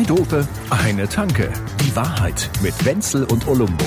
Zwei 0.00 0.06
Dope, 0.06 0.48
eine 0.70 1.06
Tanke. 1.06 1.52
Die 1.84 1.94
Wahrheit 1.94 2.48
mit 2.62 2.72
Wenzel 2.86 3.24
und 3.24 3.46
Olumbo. 3.46 3.84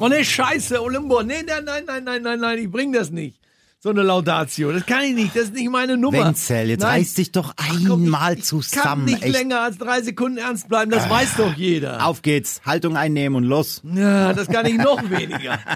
Oh 0.00 0.08
ne, 0.08 0.24
scheiße, 0.24 0.82
Olumbo. 0.82 1.22
Nee, 1.22 1.44
nein, 1.46 1.64
nein, 1.64 1.84
nein, 1.86 2.02
nein, 2.02 2.22
nein, 2.22 2.40
nein, 2.40 2.58
ich 2.58 2.68
bring 2.68 2.92
das 2.92 3.10
nicht. 3.10 3.38
So 3.78 3.90
eine 3.90 4.02
Laudatio. 4.02 4.72
Das 4.72 4.84
kann 4.84 5.04
ich 5.04 5.14
nicht, 5.14 5.36
das 5.36 5.44
ist 5.44 5.54
nicht 5.54 5.70
meine 5.70 5.96
Nummer. 5.96 6.18
Wenzel, 6.26 6.70
jetzt 6.70 6.80
Nein. 6.80 6.98
reiß 7.00 7.14
dich 7.14 7.30
doch 7.30 7.54
Ach, 7.56 7.68
komm, 7.86 8.04
einmal 8.04 8.32
ich, 8.32 8.40
ich 8.40 8.44
zusammen. 8.46 8.82
kann 8.82 9.04
nicht 9.04 9.22
echt. 9.22 9.32
länger 9.32 9.60
als 9.60 9.78
drei 9.78 10.02
Sekunden 10.02 10.38
ernst 10.38 10.68
bleiben, 10.68 10.90
das 10.90 11.08
weiß 11.08 11.36
doch 11.36 11.54
jeder. 11.54 12.04
Auf 12.04 12.22
geht's. 12.22 12.62
Haltung 12.66 12.96
einnehmen 12.96 13.36
und 13.36 13.44
los. 13.44 13.82
Ja, 13.84 14.32
das 14.32 14.48
kann 14.48 14.66
ich 14.66 14.76
noch 14.76 15.08
weniger. 15.08 15.60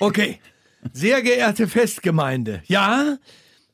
Okay. 0.00 0.40
Sehr 0.94 1.22
geehrte 1.22 1.68
Festgemeinde. 1.68 2.62
Ja, 2.66 3.18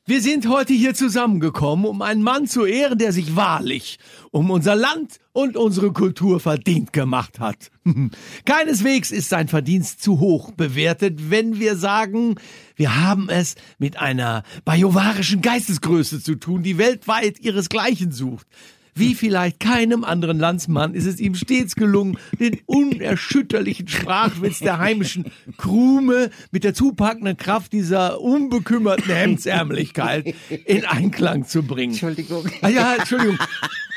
wir 0.09 0.23
sind 0.23 0.49
heute 0.49 0.73
hier 0.73 0.95
zusammengekommen, 0.95 1.85
um 1.85 2.01
einen 2.01 2.23
Mann 2.23 2.47
zu 2.47 2.65
ehren, 2.65 2.97
der 2.97 3.11
sich 3.11 3.35
wahrlich 3.35 3.99
um 4.31 4.49
unser 4.49 4.75
Land 4.75 5.19
und 5.33 5.55
unsere 5.55 5.93
Kultur 5.93 6.39
verdient 6.39 6.93
gemacht 6.93 7.39
hat. 7.39 7.69
Keineswegs 8.45 9.11
ist 9.11 9.29
sein 9.29 9.47
Verdienst 9.47 10.01
zu 10.01 10.19
hoch 10.19 10.51
bewertet, 10.51 11.29
wenn 11.29 11.59
wir 11.59 11.75
sagen, 11.75 12.35
wir 12.75 12.99
haben 12.99 13.29
es 13.29 13.53
mit 13.77 13.99
einer 13.99 14.41
bajovarischen 14.65 15.41
Geistesgröße 15.41 16.23
zu 16.23 16.35
tun, 16.35 16.63
die 16.63 16.79
weltweit 16.79 17.39
ihresgleichen 17.39 18.11
sucht. 18.11 18.47
Wie 18.95 19.15
vielleicht 19.15 19.59
keinem 19.59 20.03
anderen 20.03 20.39
Landsmann 20.39 20.93
ist 20.93 21.05
es 21.05 21.19
ihm 21.19 21.35
stets 21.35 21.75
gelungen, 21.75 22.17
den 22.39 22.59
unerschütterlichen 22.65 23.87
Sprachwitz 23.87 24.59
der 24.59 24.79
heimischen 24.79 25.25
Krume 25.57 26.29
mit 26.51 26.63
der 26.63 26.73
zupackenden 26.73 27.37
Kraft 27.37 27.73
dieser 27.73 28.21
unbekümmerten 28.21 29.13
Hemdsärmlichkeit 29.13 30.33
in 30.65 30.85
Einklang 30.85 31.45
zu 31.45 31.63
bringen. 31.63 31.93
Entschuldigung. 31.93 32.45
Ah 32.61 32.69
ja, 32.69 32.95
Entschuldigung. 32.95 33.37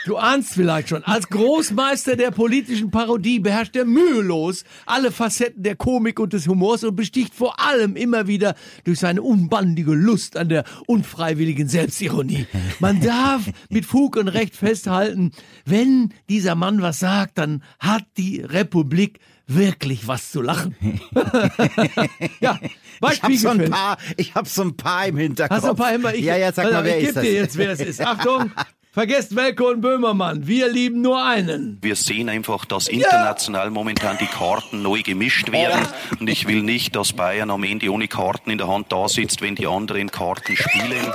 Du 0.05 0.17
ahnst 0.17 0.55
vielleicht 0.55 0.89
schon, 0.89 1.05
als 1.05 1.29
Großmeister 1.29 2.17
der 2.17 2.33
politischen 2.33 2.91
Parodie 2.91 3.39
beherrscht 3.39 3.77
er 3.77 3.85
mühelos 3.85 4.65
alle 4.85 5.13
Facetten 5.13 5.63
der 5.63 5.77
Komik 5.77 6.19
und 6.19 6.33
des 6.33 6.49
Humors 6.49 6.83
und 6.83 6.97
besticht 6.97 7.33
vor 7.33 7.61
allem 7.61 7.95
immer 7.95 8.27
wieder 8.27 8.57
durch 8.83 8.99
seine 8.99 9.23
unbandige 9.23 9.95
Lust 9.95 10.37
an 10.37 10.49
der 10.49 10.65
unfreiwilligen 10.87 11.69
Selbstironie. 11.69 12.47
Man 12.81 13.01
darf 13.01 13.49
mit 13.71 13.87
Fug 13.87 14.17
und 14.17 14.27
Recht 14.27 14.57
festhalten, 14.57 15.31
wenn 15.65 16.13
dieser 16.29 16.57
Mann 16.57 16.83
was 16.83 16.99
sagt, 16.99 17.39
dann 17.39 17.63
hat 17.79 18.05
die 18.17 18.41
Republik 18.41 19.21
wirklich 19.47 20.07
was 20.09 20.31
zu 20.31 20.43
lachen. 20.43 20.77
ja, 22.41 22.59
bei 23.01 23.13
Ich 23.13 23.23
hab 23.23 23.33
so 23.33 23.49
ein 23.51 23.71
paar, 23.71 23.99
ich 24.17 24.35
hab 24.35 24.47
so 24.47 24.63
ein 24.63 24.77
paar 24.77 25.07
im 25.07 25.17
Hinterkopf. 25.17 25.57
Hast 25.57 25.65
du 25.67 25.71
ein 25.71 25.77
paar 25.77 25.95
immer? 25.95 26.15
Ich, 26.15 26.25
ja, 26.25 26.37
ja, 26.37 26.53
sag 26.53 26.65
Pass 26.65 26.73
mal, 26.73 26.85
wer 26.85 26.99
ich 26.99 27.05
ist 27.05 27.09
geb 27.09 27.15
das? 27.15 27.25
dir 27.25 27.33
jetzt, 27.33 27.57
wer 27.57 27.71
es 27.71 27.81
ist. 27.81 28.01
Achtung, 28.07 28.51
vergesst 28.93 29.35
Welko 29.37 29.71
und 29.71 29.81
Böhmermann. 29.81 30.47
Wir 30.47 30.69
lieben 30.71 31.01
nur 31.03 31.25
einen. 31.25 31.79
Wir 31.83 31.97
sehen 31.97 32.29
einfach, 32.29 32.65
dass 32.65 32.89
international 32.89 33.71
momentan 33.71 34.19
die 34.19 34.27
Karten 34.27 34.83
neu 34.83 35.03
gemischt 35.03 35.51
werden. 35.53 35.87
Und 36.21 36.29
ich 36.29 36.47
will 36.47 36.63
nicht, 36.63 36.95
dass 36.97 37.13
Bayern 37.13 37.51
am 37.51 37.65
Ende 37.65 37.91
ohne 37.91 38.09
Karten 38.09 38.51
in 38.51 38.59
der 38.59 38.69
Hand 38.69 38.93
da 38.93 39.09
sitzt, 39.09 39.41
wenn 39.43 39.55
die 39.57 39.67
anderen 39.67 40.11
Karten 40.11 40.57
spielen. 40.57 41.07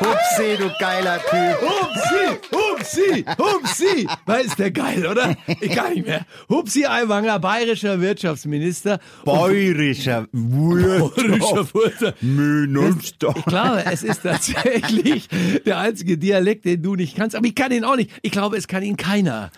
Hupsi, 0.00 0.56
du 0.56 0.70
geiler 0.78 1.18
Typ. 1.18 1.60
Hupsi, 1.60 2.38
Hupsi, 2.78 3.24
Hupsi. 3.38 4.08
Weil 4.26 4.44
ist 4.46 4.58
der 4.58 4.70
geil, 4.70 5.06
oder? 5.06 5.36
Ich 5.60 5.70
kann 5.74 5.92
nicht 5.94 6.06
mehr. 6.06 6.24
Hupsi 6.48 6.86
Aiwanger, 6.86 7.38
bayerischer 7.38 8.00
Wirtschaftsminister. 8.00 9.00
Bayerischer 9.24 10.26
Wirtschafts- 10.32 12.14
Minister. 12.20 13.34
Ich 13.36 13.44
glaube, 13.44 13.84
es 13.90 14.02
ist 14.02 14.22
tatsächlich 14.22 15.28
der 15.66 15.78
einzige 15.78 16.18
Dialekt, 16.18 16.64
den 16.64 16.82
du 16.82 16.94
nicht 16.94 17.16
kannst. 17.16 17.34
Aber 17.36 17.46
ich 17.46 17.54
kann 17.54 17.72
ihn 17.72 17.84
auch 17.84 17.96
nicht. 17.96 18.10
Ich 18.22 18.30
glaube, 18.32 18.56
es 18.56 18.68
kann 18.68 18.82
ihn 18.82 18.96
keiner. 18.96 19.50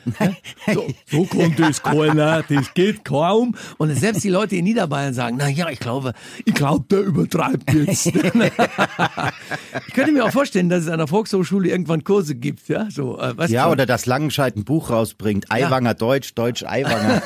So, 0.73 0.87
so 1.06 1.25
kommt 1.25 1.59
es 1.61 1.83
keiner, 1.83 2.43
das 2.49 2.75
geht 2.75 3.05
kaum. 3.05 3.55
Und 3.78 3.94
selbst 3.94 4.25
die 4.25 4.28
Leute 4.31 4.56
in 4.56 4.65
Niederbayern 4.65 5.15
sagen, 5.15 5.37
na 5.39 5.49
ja, 5.49 5.69
ich 5.71 5.81
glaube, 5.81 6.12
ich 6.44 6.55
glaube, 6.55 6.84
der 6.91 7.00
übertreibt 7.00 7.73
jetzt. 7.73 8.06
ich 9.87 9.94
könnte 9.94 10.12
mir 10.12 10.25
auch 10.25 10.31
vorstellen, 10.33 10.69
dass 10.69 10.84
es 10.84 10.89
an 10.89 10.99
der 10.99 11.06
Volkshochschule 11.06 11.69
irgendwann 11.69 12.05
Kurse 12.05 12.34
gibt, 12.34 12.69
ja, 12.69 12.89
so, 12.91 13.09
äh, 13.19 13.37
weißt 13.37 13.53
Ja, 13.53 13.66
du, 13.66 13.72
oder 13.72 13.87
dass 13.87 14.06
Langenscheid 14.06 14.56
ein 14.56 14.65
Buch 14.65 14.91
rausbringt. 14.91 15.50
Eiwanger 15.50 15.94
Deutsch, 15.94 16.34
Deutsch 16.34 16.62
Eiwanger. 16.65 17.22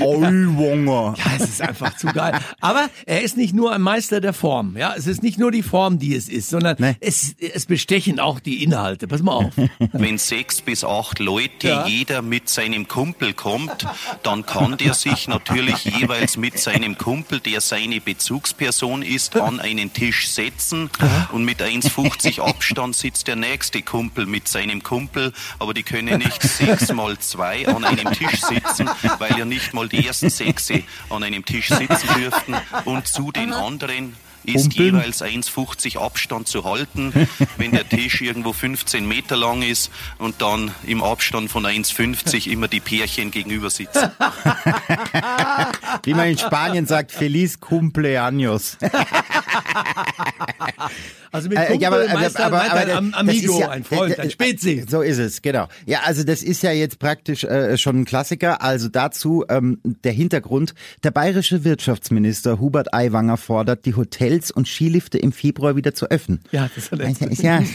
Eiwanger. 0.00 1.14
Ja, 1.20 1.36
es 1.36 1.42
ist 1.48 1.62
einfach 1.62 1.96
zu 1.96 2.06
geil. 2.08 2.38
Aber 2.60 2.88
er 3.06 3.22
ist 3.22 3.36
nicht 3.36 3.54
nur 3.54 3.72
ein 3.72 3.80
Meister 3.82 4.20
der 4.20 4.32
Form. 4.32 4.76
Ja, 4.76 4.94
es 4.96 5.06
ist 5.06 5.22
nicht 5.22 5.38
nur 5.38 5.50
die 5.50 5.62
Form, 5.62 5.98
die 5.98 6.14
es 6.14 6.28
ist, 6.28 6.50
sondern 6.50 6.76
Nee. 6.78 6.96
es, 7.00 7.34
es 7.38 7.66
bestechen 7.66 8.20
auch 8.20 8.40
die 8.40 8.62
Inhalte. 8.62 9.06
Pass 9.08 9.22
mal 9.22 9.32
auf. 9.32 9.52
Wenn 9.92 10.18
sechs 10.18 10.60
bis 10.60 10.84
acht 10.84 11.18
Leute 11.18 11.68
Ja. 11.68 11.86
jeder 11.86 12.22
mit 12.22 12.48
seinem 12.48 12.88
Kumpel 12.88 13.32
kommt, 13.34 13.86
dann 14.22 14.46
kann 14.46 14.76
der 14.76 14.94
sich 14.94 15.28
natürlich 15.28 15.84
jeweils 15.84 16.36
mit 16.36 16.58
seinem 16.58 16.96
Kumpel, 16.98 17.40
der 17.40 17.60
seine 17.60 18.00
Bezugsperson 18.00 19.02
ist, 19.02 19.36
an 19.36 19.60
einen 19.60 19.92
Tisch 19.92 20.28
setzen 20.28 20.90
und 21.32 21.44
mit 21.44 21.62
1,50 21.62 22.40
Abstand 22.40 22.96
sitzt 22.96 23.26
der 23.28 23.36
nächste 23.40 23.82
Kumpel 23.82 24.26
mit 24.26 24.48
seinem 24.48 24.82
Kumpel, 24.82 25.32
aber 25.58 25.74
die 25.74 25.82
können 25.82 26.18
nicht 26.18 26.42
sechs 26.42 26.92
mal 26.92 27.18
zwei 27.18 27.66
an 27.66 27.84
einem 27.84 28.12
Tisch 28.12 28.40
sitzen, 28.40 28.88
weil 29.18 29.38
ja 29.38 29.44
nicht 29.44 29.74
mal 29.74 29.88
die 29.88 30.06
ersten 30.06 30.30
sechs 30.30 30.70
an 31.08 31.22
einem 31.22 31.44
Tisch 31.44 31.68
sitzen 31.68 32.08
dürften 32.16 32.54
und 32.84 33.06
zu 33.08 33.32
den 33.32 33.52
anderen 33.52 34.16
ist 34.44 34.74
jeweils 34.74 35.22
1,50 35.22 35.98
Abstand 35.98 36.48
zu 36.48 36.64
halten, 36.64 37.12
wenn 37.56 37.72
der 37.72 37.88
Tisch 37.88 38.20
irgendwo 38.20 38.52
15 38.52 39.06
Meter 39.06 39.36
lang 39.36 39.62
ist 39.62 39.90
und 40.18 40.40
dann 40.40 40.72
im 40.84 41.02
Abstand 41.02 41.50
von 41.50 41.66
1,50 41.66 42.48
immer 42.48 42.68
die 42.68 42.80
Pärchen 42.80 43.30
gegenüber 43.30 43.70
sitzen. 43.70 44.10
Wie 46.04 46.14
man 46.14 46.28
in 46.28 46.38
Spanien 46.38 46.86
sagt, 46.86 47.12
Feliz 47.12 47.58
Cumpleaños. 47.60 48.78
Also 51.32 51.48
mit 51.48 51.58
Äh, 51.58 51.76
ja, 51.76 51.88
aber- 51.90 52.02
aber- 52.10 52.12
Meister, 52.14 52.46
aber- 52.46 52.56
meint 52.58 52.72
aber 52.72 52.98
ein 52.98 53.14
Amigo, 53.14 53.60
ja- 53.60 53.68
ein 53.70 53.84
Freund, 53.84 54.18
äh, 54.18 54.22
ein 54.22 54.28
äh, 54.28 54.30
Spezi. 54.30 54.84
So 54.88 55.00
ist 55.00 55.18
es, 55.18 55.42
genau. 55.42 55.68
Ja, 55.86 56.00
also 56.04 56.24
das 56.24 56.42
ist 56.42 56.62
ja 56.64 56.72
jetzt 56.72 56.98
praktisch 56.98 57.44
äh, 57.44 57.78
schon 57.78 58.00
ein 58.00 58.04
Klassiker. 58.04 58.62
Also 58.62 58.88
dazu 58.88 59.44
ähm, 59.48 59.78
der 59.84 60.10
Hintergrund. 60.12 60.74
Der 61.04 61.12
bayerische 61.12 61.62
Wirtschaftsminister 61.62 62.58
Hubert 62.58 62.92
Aiwanger 62.92 63.36
fordert, 63.36 63.84
die 63.86 63.94
Hotels 63.94 64.50
und 64.50 64.66
Skilifte 64.66 65.18
im 65.18 65.30
Februar 65.30 65.76
wieder 65.76 65.94
zu 65.94 66.10
öffnen. 66.10 66.40
Ja, 66.50 66.68
das 66.74 66.90
hat 66.90 66.98
er 66.98 67.10
ist 67.30 67.42
ja, 67.42 67.62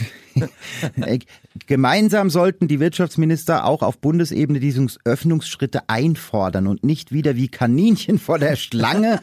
Äh, 1.00 1.20
Gemeinsam 1.66 2.28
sollten 2.28 2.68
die 2.68 2.78
Wirtschaftsminister 2.78 3.64
auch 3.64 3.80
auf 3.82 3.96
Bundesebene 3.98 4.60
diese 4.60 4.86
Öffnungsschritte 5.06 5.88
einfordern 5.88 6.66
und 6.66 6.84
nicht 6.84 7.10
wieder 7.10 7.36
wie 7.36 7.48
Kaninchen 7.48 8.18
vor 8.18 8.38
der 8.38 8.56
Schlange, 8.56 9.20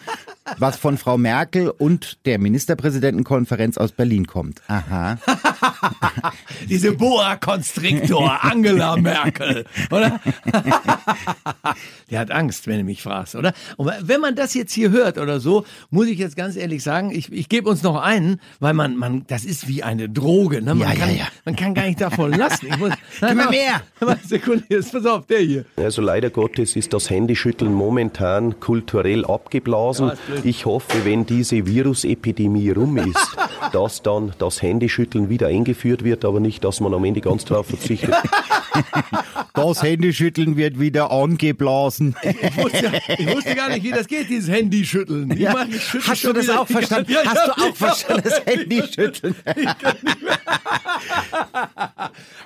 was 0.57 0.77
von 0.77 0.97
Frau 0.97 1.17
Merkel 1.17 1.69
und 1.69 2.17
der 2.25 2.39
Ministerpräsidentenkonferenz 2.39 3.77
aus 3.77 3.91
Berlin 3.91 4.27
kommt. 4.27 4.61
Aha. 4.67 5.17
Diese 6.69 6.93
Boa 6.93 7.35
Constrictor, 7.37 8.43
Angela 8.43 8.97
Merkel, 8.97 9.65
oder? 9.91 10.19
Der 12.11 12.19
hat 12.19 12.31
Angst, 12.31 12.67
wenn 12.67 12.79
du 12.79 12.83
mich 12.83 13.01
fragst, 13.01 13.35
oder? 13.35 13.53
Und 13.77 13.91
wenn 14.01 14.21
man 14.21 14.35
das 14.35 14.53
jetzt 14.53 14.73
hier 14.73 14.91
hört 14.91 15.17
oder 15.17 15.39
so, 15.39 15.65
muss 15.89 16.07
ich 16.07 16.19
jetzt 16.19 16.35
ganz 16.35 16.55
ehrlich 16.55 16.83
sagen, 16.83 17.11
ich, 17.11 17.31
ich 17.31 17.49
gebe 17.49 17.69
uns 17.69 17.81
noch 17.83 18.01
einen, 18.01 18.39
weil 18.59 18.73
man, 18.73 18.97
man, 18.97 19.25
das 19.27 19.45
ist 19.45 19.67
wie 19.67 19.83
eine 19.83 20.09
Droge, 20.09 20.61
ne? 20.61 20.75
Man, 20.75 20.79
Ja, 20.79 20.93
ja, 20.93 20.99
kann, 20.99 21.15
ja. 21.15 21.27
man 21.45 21.55
kann 21.55 21.73
gar 21.73 21.85
nicht 21.85 22.01
davon 22.01 22.31
lassen. 22.37 22.67
Ich 22.67 22.77
muss, 22.77 22.91
Gib 23.19 23.35
mir 23.35 23.49
mehr. 23.49 23.81
Mal 23.99 24.19
Sekunde, 24.25 24.63
jetzt 24.69 24.91
pass 24.91 25.05
auf, 25.05 25.25
der 25.25 25.39
hier. 25.39 25.65
Also 25.77 26.01
leider 26.01 26.29
Gottes 26.29 26.75
ist 26.75 26.93
das 26.93 27.09
Handyschütteln 27.09 27.73
momentan 27.73 28.59
kulturell 28.59 29.25
abgeblasen. 29.25 30.07
Ja. 30.07 30.32
Ich 30.43 30.65
hoffe, 30.65 31.05
wenn 31.05 31.25
diese 31.25 31.65
Virusepidemie 31.65 32.71
rum 32.71 32.97
ist, 32.97 33.37
dass 33.71 34.01
dann 34.01 34.33
das 34.39 34.61
Handyschütteln 34.61 35.29
wieder 35.29 35.47
eingeführt 35.47 36.03
wird, 36.03 36.25
aber 36.25 36.39
nicht, 36.39 36.63
dass 36.63 36.79
man 36.79 36.93
am 36.93 37.03
Ende 37.05 37.21
ganz 37.21 37.45
drauf 37.45 37.67
verzichtet. 37.67 38.13
Das 39.55 39.83
Handyschütteln 39.83 40.57
wird 40.57 40.79
wieder 40.79 41.11
angeblasen. 41.11 42.15
Ich 42.23 42.57
wusste, 42.57 42.91
ich 43.19 43.27
wusste 43.35 43.55
gar 43.55 43.69
nicht, 43.69 43.83
wie 43.83 43.91
das 43.91 44.07
geht, 44.07 44.29
dieses 44.29 44.49
Handyschütteln. 44.49 45.31
Ich 45.31 45.39
Ja. 45.39 45.53
mach- 45.53 45.67
ich 45.67 46.07
Hast 46.07 46.23
du 46.23 46.33
das 46.33 46.45
wieder 46.45 46.61
auch 46.61 46.67
verstanden? 46.67 47.11
Ja, 47.11 47.19
Hast 47.25 47.47
du 47.47 47.51
auch 47.63 47.75
verstanden, 47.75 48.23
das 48.23 48.45
Handyschütteln? 48.45 49.35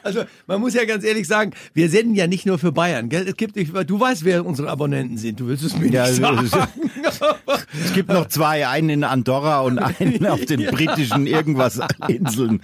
Also 0.03 0.23
man 0.47 0.61
muss 0.61 0.73
ja 0.73 0.85
ganz 0.85 1.03
ehrlich 1.03 1.27
sagen, 1.27 1.51
wir 1.73 1.89
senden 1.89 2.15
ja 2.15 2.27
nicht 2.27 2.45
nur 2.45 2.57
für 2.57 2.71
Bayern. 2.71 3.09
Gell? 3.09 3.27
Es 3.27 3.35
gibt, 3.35 3.55
du 3.57 3.99
weißt, 3.99 4.23
wer 4.23 4.45
unsere 4.45 4.69
Abonnenten 4.69 5.17
sind. 5.17 5.39
Du 5.39 5.47
willst 5.47 5.63
es 5.63 5.77
mir 5.77 5.87
Ja, 5.89 6.07
nicht 6.09 6.23
also- 6.23 6.45
sagen. 6.47 6.69
Es 7.83 7.93
gibt 7.93 8.09
noch 8.09 8.27
zwei, 8.27 8.67
einen 8.67 8.89
in 8.89 9.03
Andorra 9.03 9.61
und 9.61 9.77
und 9.77 9.79
einen 10.01 10.25
auf 10.27 10.43
den 10.45 10.65
britischen 10.71 11.27
irgendwas 11.27 11.79
Inseln. 12.07 12.61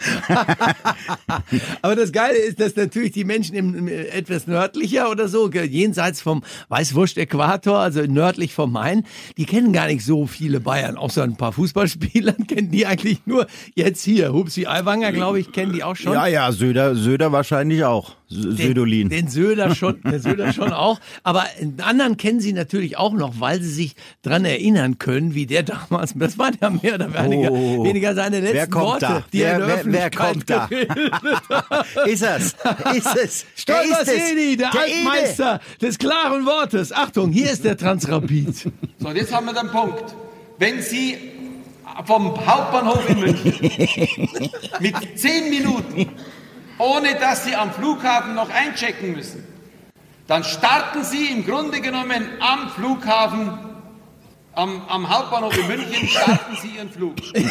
Aber 1.82 1.96
das 1.96 2.12
Geile 2.12 2.38
ist, 2.38 2.60
dass 2.60 2.76
natürlich 2.76 3.12
die 3.12 3.26
Menschen 3.26 3.56
im, 3.56 3.76
im, 3.76 3.88
etwas 3.88 4.33
nördlicher 4.48 5.10
oder 5.10 5.28
so, 5.28 5.50
jenseits 5.50 6.22
vom 6.22 6.44
Weißwurst-Äquator, 6.70 7.78
also 7.78 8.02
nördlich 8.02 8.54
vom 8.54 8.72
Main, 8.72 9.06
die 9.38 9.46
kennen 9.46 9.74
gar 9.74 9.88
nicht 9.88 10.04
so 10.04 10.28
viele 10.28 10.60
Bayern. 10.60 10.98
Außer 10.98 11.24
ein 11.24 11.38
paar 11.38 11.54
Fußballspielern 11.54 12.48
kennen 12.48 12.72
die 12.72 12.86
eigentlich 12.86 13.26
nur 13.26 13.48
jetzt 13.76 14.04
hier. 14.04 14.34
Hupsi 14.34 14.66
Aiwanger, 14.66 15.12
glaube 15.12 15.40
ich, 15.40 15.52
kennen 15.52 15.74
die 15.74 15.84
auch 15.84 15.96
schon. 15.96 16.14
Ja, 16.14 16.28
ja, 16.28 16.52
Söder, 16.52 16.96
Söder 16.96 17.32
wahrscheinlich 17.32 17.84
auch. 17.84 18.16
Sö- 18.34 18.56
Södolin. 18.68 19.10
Den 19.10 19.28
Söder 19.28 19.76
schon, 19.76 20.02
den 20.02 20.20
Söder 20.20 20.52
schon 20.54 20.74
auch. 20.74 21.00
Aber 21.24 21.46
einen 21.60 21.80
anderen 21.82 22.18
kennen 22.18 22.40
sie 22.40 22.54
natürlich 22.54 22.98
auch 22.98 23.14
noch, 23.14 23.40
weil 23.40 23.62
sie 23.62 23.70
sich 23.72 23.96
dran 24.24 24.46
erinnern 24.46 24.98
können, 25.00 25.36
wie 25.36 25.46
der 25.46 25.64
damals, 25.64 26.14
das 26.16 26.38
waren 26.38 26.58
ja 26.62 26.70
mehr 26.70 26.96
oder 26.96 27.14
weniger, 27.14 27.52
Oh. 27.52 27.84
weniger 27.84 28.16
seine 28.16 28.40
letzten 28.40 28.56
Wer 28.58 28.68
kommt 28.68 28.86
Worte, 28.86 29.06
da? 29.06 29.26
die 29.32 29.40
Wer- 29.40 29.48
er 29.48 29.56
in 29.56 29.60
der 29.60 29.68
wer- 29.68 29.94
wer 29.94 30.06
Öffentlichkeit 30.08 30.34
kommt 30.34 30.50
da? 30.50 32.04
ist 32.06 32.24
es? 32.24 32.56
Ist 32.96 33.16
es? 33.16 33.46
Stolper 33.56 34.06
Seni, 34.06 34.58
der, 34.58 34.72
Der 34.72 34.82
Altmeister 34.82 35.60
des 35.82 35.98
klaren 35.98 36.46
Wortes. 36.46 36.92
Achtung, 36.92 37.32
hier 37.32 37.52
ist 37.52 37.64
der 37.64 37.78
Transrapid. 37.78 38.56
So, 38.56 38.72
und 39.08 39.16
jetzt 39.16 39.34
haben 39.34 39.46
wir 39.46 39.54
den 39.54 39.70
Punkt. 39.70 40.16
Wenn 40.60 40.82
Sie 40.82 41.18
vom 42.06 42.34
Hauptbahnhof 42.46 43.08
in 43.10 43.20
München 43.20 44.30
mit 44.80 44.96
zehn 45.16 45.50
Minuten, 45.50 46.10
ohne 46.78 47.16
dass 47.16 47.46
Sie 47.46 47.56
am 47.56 47.72
Flughafen 47.72 48.36
noch 48.36 48.50
einchecken 48.50 49.14
müssen, 49.14 49.46
dann 50.28 50.44
starten 50.44 51.04
Sie 51.04 51.28
im 51.28 51.46
Grunde 51.46 51.82
genommen 51.82 52.28
am 52.40 52.70
Flughafen, 52.70 53.60
am, 54.56 54.82
am 54.88 55.10
Hauptbahnhof 55.10 55.58
in 55.58 55.68
München, 55.68 56.08
starten 56.08 56.56
Sie 56.62 56.70
Ihren 56.78 56.90
Flug. 56.90 57.16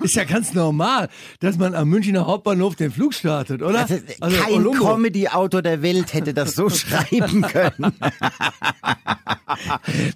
Ist 0.00 0.16
ja 0.16 0.24
ganz 0.24 0.54
normal, 0.54 1.08
dass 1.40 1.58
man 1.58 1.74
am 1.74 1.88
Münchner 1.88 2.26
Hauptbahnhof 2.26 2.76
den 2.76 2.90
Flug 2.90 3.14
startet, 3.14 3.62
oder? 3.62 3.80
Also, 3.80 3.96
Also, 4.20 4.42
kein. 4.42 4.70
Comedy-Autor 4.72 5.62
der 5.62 5.82
Welt 5.82 6.12
hätte 6.14 6.34
das 6.34 6.54
so 6.54 6.68
schreiben 6.70 7.42
können. 7.42 7.94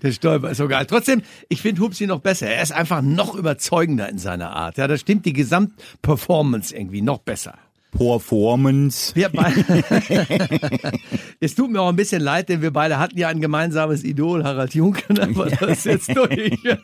Der 0.03 0.13
Stolper 0.13 0.51
ist 0.51 0.59
so 0.59 0.69
geil. 0.69 0.87
Trotzdem, 0.87 1.23
ich 1.49 1.61
finde 1.61 1.83
Hupsi 1.83 2.07
noch 2.07 2.21
besser. 2.21 2.49
Er 2.49 2.63
ist 2.63 2.73
einfach 2.73 3.03
noch 3.03 3.35
überzeugender 3.35 4.09
in 4.09 4.19
seiner 4.19 4.51
Art. 4.51 4.79
Ja, 4.79 4.89
da 4.89 4.97
stimmt 4.97 5.27
die 5.27 5.33
Gesamtperformance 5.33 6.75
irgendwie 6.75 7.03
noch 7.03 7.19
besser. 7.19 7.55
Performance. 7.97 9.15
Wir 9.15 9.29
beide. 9.29 9.65
es 11.41 11.55
tut 11.55 11.71
mir 11.71 11.81
auch 11.81 11.89
ein 11.89 11.97
bisschen 11.97 12.23
leid, 12.23 12.49
denn 12.49 12.63
wir 12.63 12.73
beide 12.73 12.99
hatten 12.99 13.19
ja 13.19 13.29
ein 13.29 13.41
gemeinsames 13.41 14.05
Idol, 14.05 14.45
Harald 14.45 14.75
Juncker, 14.75 15.23
aber 15.29 15.51
das 15.51 15.79
ist 15.79 15.87
jetzt 15.87 16.17
durch. 16.17 16.59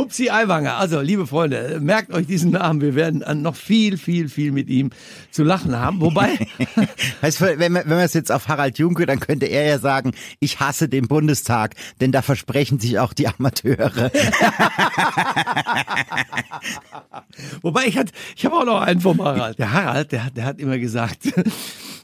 Hupsi 0.00 0.30
Aiwanger. 0.30 0.78
Also, 0.78 1.02
liebe 1.02 1.26
Freunde, 1.26 1.78
merkt 1.82 2.10
euch 2.10 2.26
diesen 2.26 2.52
Namen. 2.52 2.80
Wir 2.80 2.94
werden 2.94 3.22
noch 3.42 3.54
viel, 3.54 3.98
viel, 3.98 4.30
viel 4.30 4.50
mit 4.50 4.70
ihm 4.70 4.88
zu 5.30 5.44
lachen 5.44 5.76
haben. 5.76 6.00
Wobei, 6.00 6.38
Weißt 7.20 7.42
du, 7.42 7.58
wenn 7.58 7.74
wir, 7.74 7.82
wenn 7.84 7.98
wir 7.98 8.04
es 8.04 8.14
jetzt 8.14 8.32
auf 8.32 8.48
Harald 8.48 8.78
Junke, 8.78 9.04
dann 9.04 9.20
könnte 9.20 9.44
er 9.44 9.66
ja 9.66 9.78
sagen, 9.78 10.12
ich 10.38 10.58
hasse 10.58 10.88
den 10.88 11.06
Bundestag, 11.06 11.74
denn 12.00 12.12
da 12.12 12.22
versprechen 12.22 12.80
sich 12.80 12.98
auch 12.98 13.12
die 13.12 13.28
Amateure. 13.28 14.10
wobei 17.60 17.84
ich 17.84 17.98
hat, 17.98 18.08
ich 18.36 18.46
habe 18.46 18.56
auch 18.56 18.64
noch 18.64 18.80
einen 18.80 19.02
vom 19.02 19.22
Harald. 19.22 19.58
Der 19.58 19.74
Harald, 19.74 20.12
der, 20.12 20.30
der 20.30 20.44
hat 20.46 20.60
immer 20.60 20.78
gesagt, 20.78 21.24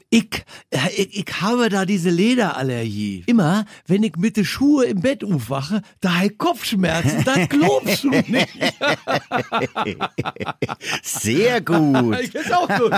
ich, 0.09 0.45
äh, 0.69 0.77
ich, 0.95 1.17
ich 1.19 1.41
habe 1.41 1.69
da 1.69 1.85
diese 1.85 2.09
Lederallergie. 2.09 3.23
Immer, 3.27 3.65
wenn 3.87 4.03
ich 4.03 4.15
mit 4.15 4.37
den 4.37 4.45
Schuhe 4.45 4.85
im 4.85 5.01
Bett 5.01 5.23
aufwache, 5.23 5.81
da 5.99 6.15
habe 6.15 6.27
ich 6.27 6.37
Kopfschmerzen, 6.37 7.23
das 7.25 7.49
glaubst 7.49 8.03
du 8.03 8.09
nicht. 8.09 8.27
Sehr 11.03 11.61
gut. 11.61 11.77
Ich 12.21 12.31
find's 12.31 12.51
auch 12.51 12.67
gut. 12.67 12.91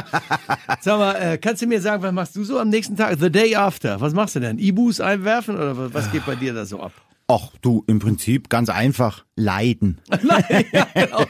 Sag 0.81 0.99
mal, 0.99 1.13
äh, 1.15 1.37
kannst 1.37 1.61
du 1.61 1.67
mir 1.67 1.81
sagen, 1.81 2.01
was 2.03 2.11
machst 2.11 2.35
du 2.35 2.43
so 2.43 2.59
am 2.59 2.69
nächsten 2.69 2.95
Tag? 2.95 3.17
The 3.19 3.29
day 3.31 3.55
after. 3.55 3.99
Was 3.99 4.13
machst 4.13 4.35
du 4.35 4.39
denn? 4.39 4.59
Ibus 4.59 5.01
einwerfen 5.01 5.55
oder 5.55 5.93
was 5.93 6.11
geht 6.11 6.25
bei 6.25 6.35
dir 6.35 6.53
da 6.53 6.65
so 6.65 6.79
ab? 6.79 6.93
Ach 7.31 7.51
du, 7.61 7.83
im 7.85 7.99
Prinzip 7.99 8.49
ganz 8.49 8.69
einfach. 8.69 9.23
Leiden. 9.35 9.99
Nein, 10.09 10.65
ja, 10.73 10.87
genau. 10.93 11.25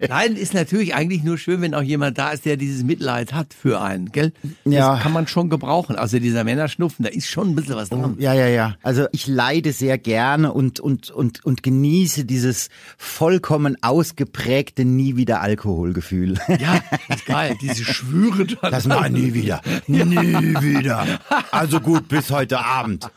Leiden 0.00 0.36
ist 0.38 0.54
natürlich 0.54 0.94
eigentlich 0.94 1.22
nur 1.22 1.36
schön, 1.36 1.60
wenn 1.60 1.74
auch 1.74 1.82
jemand 1.82 2.16
da 2.16 2.30
ist, 2.30 2.46
der 2.46 2.56
dieses 2.56 2.82
Mitleid 2.84 3.34
hat 3.34 3.54
für 3.54 3.80
einen, 3.80 4.10
gell? 4.12 4.32
Ja. 4.64 4.94
Das 4.94 5.02
kann 5.02 5.12
man 5.12 5.26
schon 5.28 5.50
gebrauchen. 5.50 5.96
Also 5.96 6.18
dieser 6.18 6.42
Männerschnupfen, 6.42 7.04
da 7.04 7.10
ist 7.10 7.28
schon 7.28 7.50
ein 7.50 7.54
bisschen 7.54 7.76
was 7.76 7.90
dran. 7.90 8.16
Ja, 8.18 8.32
ja, 8.32 8.48
ja. 8.48 8.76
Also 8.82 9.06
ich 9.12 9.26
leide 9.26 9.72
sehr 9.72 9.98
gerne 9.98 10.52
und, 10.52 10.80
und, 10.80 11.10
und, 11.10 11.44
und 11.44 11.62
genieße 11.62 12.24
dieses 12.24 12.70
vollkommen 12.96 13.76
ausgeprägte 13.82 14.86
nie 14.86 15.16
wieder 15.16 15.42
Alkoholgefühl. 15.42 16.38
Ja, 16.48 16.80
ist 17.08 17.26
geil. 17.26 17.56
Diese 17.60 17.84
Schwüre 17.84 18.46
dann. 18.46 18.72
Das 18.72 18.86
nein, 18.86 19.12
nie 19.12 19.34
wieder. 19.34 19.60
Nie 19.86 20.00
wieder. 20.00 21.20
Also 21.50 21.80
gut, 21.80 22.08
bis 22.08 22.30
heute 22.30 22.58
Abend. 22.58 23.10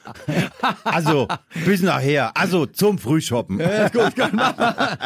Also, 0.83 1.27
bis 1.65 1.81
nachher. 1.81 2.24
Also 2.33 2.65
zum 2.65 2.97
Frühshoppen. 2.97 3.59
Ja, 3.59 3.85
ist 3.85 3.93
gut, 3.93 4.15
gut. 4.15 4.31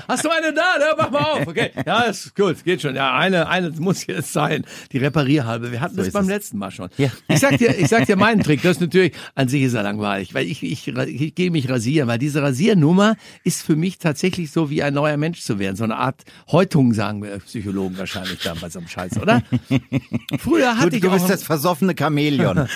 Hast 0.08 0.26
du 0.26 0.30
eine 0.30 0.54
da? 0.54 0.80
Ja, 0.80 0.96
mach 0.98 1.12
mal 1.12 1.20
auf. 1.20 1.48
Okay. 1.48 1.72
Ja, 1.86 2.02
ist 2.04 2.36
gut, 2.36 2.64
geht 2.64 2.82
schon. 2.82 2.96
Ja, 2.96 3.16
eine, 3.16 3.48
eine 3.48 3.70
muss 3.72 4.06
jetzt 4.08 4.34
sein. 4.34 4.66
Die 4.92 4.98
Reparierhalbe. 4.98 5.72
Wir 5.72 5.82
hatten 5.82 5.98
das 5.98 6.08
ist 6.08 6.14
beim 6.14 6.24
es. 6.24 6.30
letzten 6.30 6.58
Mal 6.58 6.72
schon. 6.72 6.90
Ja. 6.98 7.10
Ich 7.28 7.40
sag 7.40 7.58
dir, 7.58 7.78
ich 7.78 7.88
sag 7.88 8.06
dir 8.06 8.16
meinen 8.16 8.44
Trick. 8.44 8.62
Das 8.62 8.78
ist 8.78 8.82
natürlich, 8.82 9.14
an 9.36 9.48
sich 9.48 9.64
ist 9.64 9.74
er 9.74 9.84
langweilig, 9.84 10.34
weil 10.34 10.46
ich, 10.48 10.64
ich, 10.64 10.88
ich 10.88 11.36
gehe 11.36 11.52
mich 11.52 11.70
rasieren, 11.70 12.08
weil 12.08 12.20
diese 12.20 12.42
Rasiernummer 12.42 13.16
ist 13.44 13.64
für 13.64 13.76
mich 13.76 13.98
tatsächlich 13.98 14.52
so 14.52 14.70
wie 14.70 14.84
ein 14.84 14.94
neuer 14.94 15.18
Mensch 15.18 15.42
zu 15.42 15.60
werden. 15.60 15.76
So 15.76 15.84
eine 15.84 15.98
Art 15.98 16.24
Häutung, 16.52 16.94
sagen 16.94 17.24
wir 17.24 17.40
Psychologen 17.40 17.98
wahrscheinlich 17.98 18.40
dann 18.44 18.60
bei 18.60 18.70
so 18.70 18.80
einem 18.80 18.88
Scheiß, 18.88 19.18
oder? 19.22 19.42
Früher 20.38 20.78
hatte 20.78 20.90
Du, 20.90 20.96
ich 20.98 21.02
du 21.02 21.12
bist 21.12 21.30
das 21.30 21.44
versoffene 21.44 21.94
Chamäleon. 21.98 22.60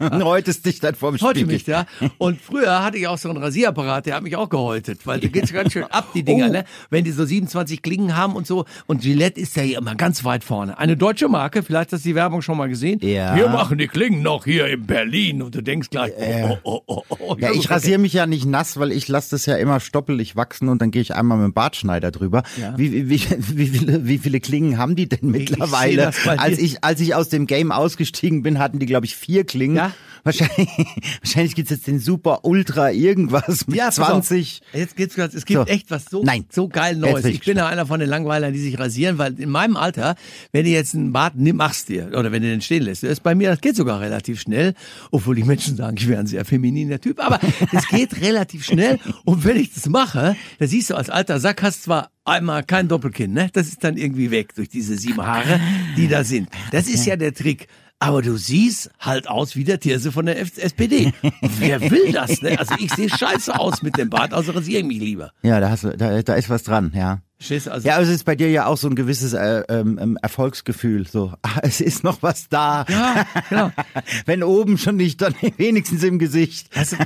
Und 0.00 0.24
heute 0.24 0.50
ist 0.50 0.64
dich 0.66 0.80
dann 0.80 0.94
vorm 0.94 1.14
Heute 1.20 1.40
Spiegel. 1.40 1.46
mich, 1.46 1.66
ja. 1.66 1.86
Und 2.18 2.40
früher 2.40 2.82
hatte 2.82 2.98
ich 2.98 3.06
auch 3.06 3.18
so 3.18 3.28
einen 3.30 3.38
Rasierapparat, 3.76 4.06
der 4.06 4.16
hat 4.16 4.22
mich 4.22 4.36
auch 4.36 4.48
gehäutet, 4.48 5.00
weil 5.06 5.20
da 5.20 5.28
geht's 5.32 5.52
ganz 5.52 5.72
schön 5.72 5.84
ab, 5.84 6.08
die 6.14 6.22
Dinger, 6.22 6.46
Oh. 6.48 6.52
ne? 6.52 6.64
Wenn 6.90 7.04
die 7.04 7.10
so 7.10 7.24
27 7.24 7.82
Klingen 7.82 8.16
haben 8.16 8.34
und 8.36 8.46
so. 8.46 8.64
Und 8.86 9.02
Gillette 9.02 9.40
ist 9.40 9.56
ja 9.56 9.62
hier 9.62 9.78
immer 9.78 9.94
ganz 9.94 10.24
weit 10.24 10.44
vorne. 10.44 10.78
Eine 10.78 10.96
deutsche 10.96 11.28
Marke, 11.28 11.62
vielleicht 11.62 11.92
hast 11.92 12.04
du 12.04 12.08
die 12.10 12.14
Werbung 12.14 12.42
schon 12.42 12.56
mal 12.58 12.68
gesehen. 12.68 12.98
Ja. 13.02 13.34
Wir 13.36 13.48
machen 13.48 13.78
die 13.78 13.88
Klingen 13.88 14.22
noch 14.22 14.44
hier 14.44 14.66
in 14.66 14.86
Berlin. 14.86 15.42
Und 15.42 15.54
du 15.54 15.62
denkst 15.62 15.90
gleich, 15.90 16.12
oh, 16.18 16.56
oh, 16.64 16.80
oh, 16.86 17.02
oh, 17.08 17.16
oh. 17.20 17.36
Ja, 17.38 17.50
ich 17.52 17.70
rasiere 17.70 17.98
mich 17.98 18.12
ja 18.12 18.26
nicht 18.26 18.46
nass, 18.46 18.78
weil 18.78 18.92
ich 18.92 19.08
lasse 19.08 19.30
das 19.32 19.46
ja 19.46 19.56
immer 19.56 19.80
stoppelig 19.80 20.36
wachsen 20.36 20.68
und 20.68 20.80
dann 20.82 20.90
gehe 20.90 21.02
ich 21.02 21.14
einmal 21.14 21.38
mit 21.38 21.46
dem 21.46 21.52
Bartschneider 21.54 22.10
drüber. 22.10 22.42
Ja. 22.60 22.74
Wie, 22.76 22.92
wie, 23.08 23.10
wie, 23.10 23.66
viele, 23.68 24.06
wie 24.06 24.18
viele 24.18 24.40
Klingen 24.40 24.78
haben 24.78 24.96
die 24.96 25.08
denn 25.08 25.34
Ich- 25.34 25.42
ich 25.44 25.50
mittlerweile? 25.50 26.10
dir. 26.24 26.40
als 26.40 26.58
ich 26.58 26.82
als 26.84 27.00
ich 27.00 27.14
aus 27.14 27.28
dem 27.28 27.46
Game 27.46 27.72
ausgestiegen 27.72 28.42
bin, 28.42 28.58
hatten 28.58 28.78
die 28.78 28.86
glaube 28.86 29.06
ich 29.06 29.16
vier 29.16 29.44
Klingen. 29.44 29.76
Ja. 29.76 29.92
Wahrscheinlich, 30.24 30.68
wahrscheinlich 31.22 31.54
gibt's 31.54 31.70
jetzt 31.70 31.86
den 31.86 31.98
Super 32.00 32.44
Ultra 32.44 32.90
irgendwas 32.90 33.66
mit 33.66 33.76
Ja, 33.76 33.86
pass 33.86 33.98
auf. 34.00 34.08
20. 34.08 34.62
Jetzt 34.72 34.96
geht's 34.96 35.14
grad, 35.14 35.34
es 35.34 35.44
gibt 35.44 35.60
So. 35.60 35.66
echt 35.66 35.90
was 35.90 36.06
so, 36.06 36.22
Nein. 36.24 36.46
so 36.50 36.68
geil 36.68 36.96
Neues. 36.96 37.24
ich 37.24 37.36
Ich 37.36 37.44
bin 37.44 37.56
ja 37.56 37.66
einer 37.66 37.86
von 37.86 38.00
den 38.00 38.08
Langweilern, 38.08 38.52
die 38.52 38.58
sich 38.58 38.78
rasieren, 38.78 39.18
weil 39.18 39.38
in 39.38 39.50
meinem 39.50 39.76
Alter, 39.76 40.16
wenn 40.52 40.64
du 40.64 40.70
jetzt 40.70 40.94
einen 40.94 41.12
Bart 41.12 41.34
nimm, 41.36 41.56
machst 41.56 41.88
dir, 41.88 42.08
oder 42.08 42.32
wenn 42.32 42.42
du 42.42 42.48
den 42.48 42.60
stehen 42.62 42.82
lässt, 42.82 43.02
das 43.02 43.10
ist 43.10 43.22
bei 43.22 43.34
mir, 43.34 43.50
das 43.50 43.60
geht 43.60 43.76
sogar 43.76 44.00
relativ 44.00 44.40
schnell, 44.40 44.74
obwohl 45.10 45.34
die 45.34 45.44
Menschen 45.44 45.76
sagen, 45.76 45.96
ich 45.98 46.08
wäre 46.08 46.20
ein 46.20 46.26
sehr 46.26 46.44
femininer 46.44 47.00
Typ, 47.00 47.20
aber 47.20 47.38
es 47.72 47.86
geht 47.88 48.20
relativ 48.20 48.64
schnell 48.64 48.98
und 49.24 49.44
wenn 49.44 49.56
ich 49.56 49.72
das 49.74 49.88
mache, 49.88 50.36
da 50.58 50.66
siehst 50.66 50.90
du 50.90 50.94
als 50.94 51.10
alter 51.10 51.38
Sack 51.38 51.62
hast 51.62 51.82
zwar 51.84 52.10
einmal 52.24 52.62
kein 52.62 52.88
Doppelkinn, 52.88 53.32
ne? 53.34 53.50
Das 53.52 53.66
ist 53.68 53.84
dann 53.84 53.98
irgendwie 53.98 54.30
weg 54.30 54.54
durch 54.54 54.70
diese 54.70 54.96
sieben 54.96 55.24
Haare, 55.26 55.60
die 55.98 56.08
da 56.08 56.24
sind. 56.24 56.48
Das 56.72 56.86
ist 56.88 57.04
ja 57.04 57.16
der 57.16 57.34
Trick. 57.34 57.68
Aber 58.00 58.22
du 58.22 58.36
siehst 58.36 58.90
halt 58.98 59.28
aus 59.28 59.56
wie 59.56 59.64
der 59.64 59.80
Tirse 59.80 60.12
von 60.12 60.26
der 60.26 60.38
SPD. 60.38 61.12
Wer 61.58 61.80
will 61.80 62.12
das, 62.12 62.42
ne? 62.42 62.58
Also 62.58 62.74
ich 62.78 62.92
sehe 62.92 63.08
scheiße 63.08 63.58
aus 63.58 63.82
mit 63.82 63.96
dem 63.96 64.10
Bart, 64.10 64.34
also 64.34 64.52
rasiere 64.52 64.80
ich 64.80 64.86
mich 64.86 64.98
lieber. 64.98 65.32
Ja, 65.42 65.60
da 65.60 65.70
hast 65.70 65.84
du, 65.84 65.96
da, 65.96 66.22
da 66.22 66.34
ist 66.34 66.50
was 66.50 66.64
dran, 66.64 66.92
ja. 66.94 67.20
Also, 67.40 67.86
Ja, 67.86 67.96
also 67.96 68.10
es 68.10 68.18
ist 68.18 68.24
bei 68.24 68.36
dir 68.36 68.48
ja 68.50 68.64
auch 68.66 68.78
so 68.78 68.88
ein 68.88 68.94
gewisses 68.94 69.34
äh, 69.34 69.64
ähm, 69.68 69.98
ähm, 70.00 70.18
Erfolgsgefühl. 70.22 71.06
So, 71.06 71.32
ah, 71.42 71.58
es 71.62 71.80
ist 71.82 72.02
noch 72.02 72.22
was 72.22 72.48
da. 72.48 72.86
Ja, 72.88 73.26
genau. 73.50 73.70
Wenn 74.26 74.42
oben 74.42 74.78
schon 74.78 74.96
nicht, 74.96 75.20
dann 75.20 75.34
wenigstens 75.58 76.02
im 76.04 76.18
Gesicht. 76.18 76.74
Weißt 76.74 76.92
du, 76.92 76.96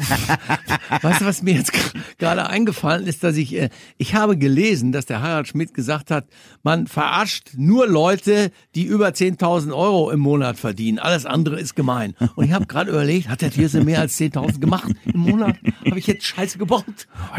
weißt 1.03 1.21
du, 1.23 1.25
was 1.25 1.43
mir 1.43 1.55
jetzt 1.55 1.73
gerade 2.19 2.47
eingefallen 2.47 3.07
ist, 3.07 3.25
dass 3.25 3.37
ich, 3.37 3.55
äh, 3.57 3.71
ich 3.97 4.15
habe 4.15 4.37
gelesen, 4.39 4.93
dass 4.93 5.07
der 5.07 5.23
Harald 5.23 5.49
Schmidt 5.49 5.75
gesagt 5.75 6.11
hat, 6.13 6.27
man 6.63 6.87
verarscht 6.87 7.53
nur 7.57 7.89
Leute, 7.89 8.53
die 8.77 8.85
über 8.85 9.09
10.000 9.09 9.75
Euro 9.75 10.11
im 10.11 10.21
Monat 10.21 10.57
verdienen. 10.59 10.99
Alles 11.01 11.27
andere 11.27 11.59
ist 11.59 11.75
gemein. 11.75 12.15
Und 12.37 12.45
ich 12.45 12.53
habe 12.53 12.67
gerade 12.67 12.91
überlegt, 12.91 13.29
hat 13.29 13.41
der 13.41 13.51
Thierse 13.51 13.83
mehr 13.83 14.01
als 14.01 14.17
10.000 14.19 14.61
gemacht 14.61 14.89
im 15.05 15.21
Monat? 15.21 15.57
Habe 15.85 15.99
ich 15.99 16.07
jetzt 16.07 16.27
Scheiße 16.27 16.59
gebaut? 16.59 16.85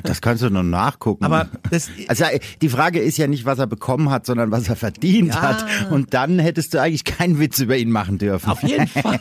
Das 0.03 0.19
kannst 0.21 0.43
du 0.43 0.49
noch 0.49 0.63
nachgucken. 0.63 1.23
Aber 1.23 1.47
das- 1.69 1.89
also 2.07 2.25
äh, 2.25 2.39
die 2.61 2.67
Frage 2.67 2.78
ist 2.87 3.17
ja 3.17 3.27
nicht, 3.27 3.45
was 3.45 3.59
er 3.59 3.67
bekommen 3.67 4.09
hat, 4.09 4.25
sondern 4.25 4.51
was 4.51 4.67
er 4.69 4.75
verdient 4.75 5.29
Ja. 5.35 5.41
hat. 5.41 5.65
Und 5.91 6.13
dann 6.13 6.39
hättest 6.39 6.73
du 6.73 6.81
eigentlich 6.81 7.03
keinen 7.03 7.39
Witz 7.39 7.59
über 7.59 7.77
ihn 7.77 7.91
machen 7.91 8.17
dürfen. 8.17 8.49
Auf 8.49 8.63
jeden 8.63 8.87
Fall, 8.87 9.19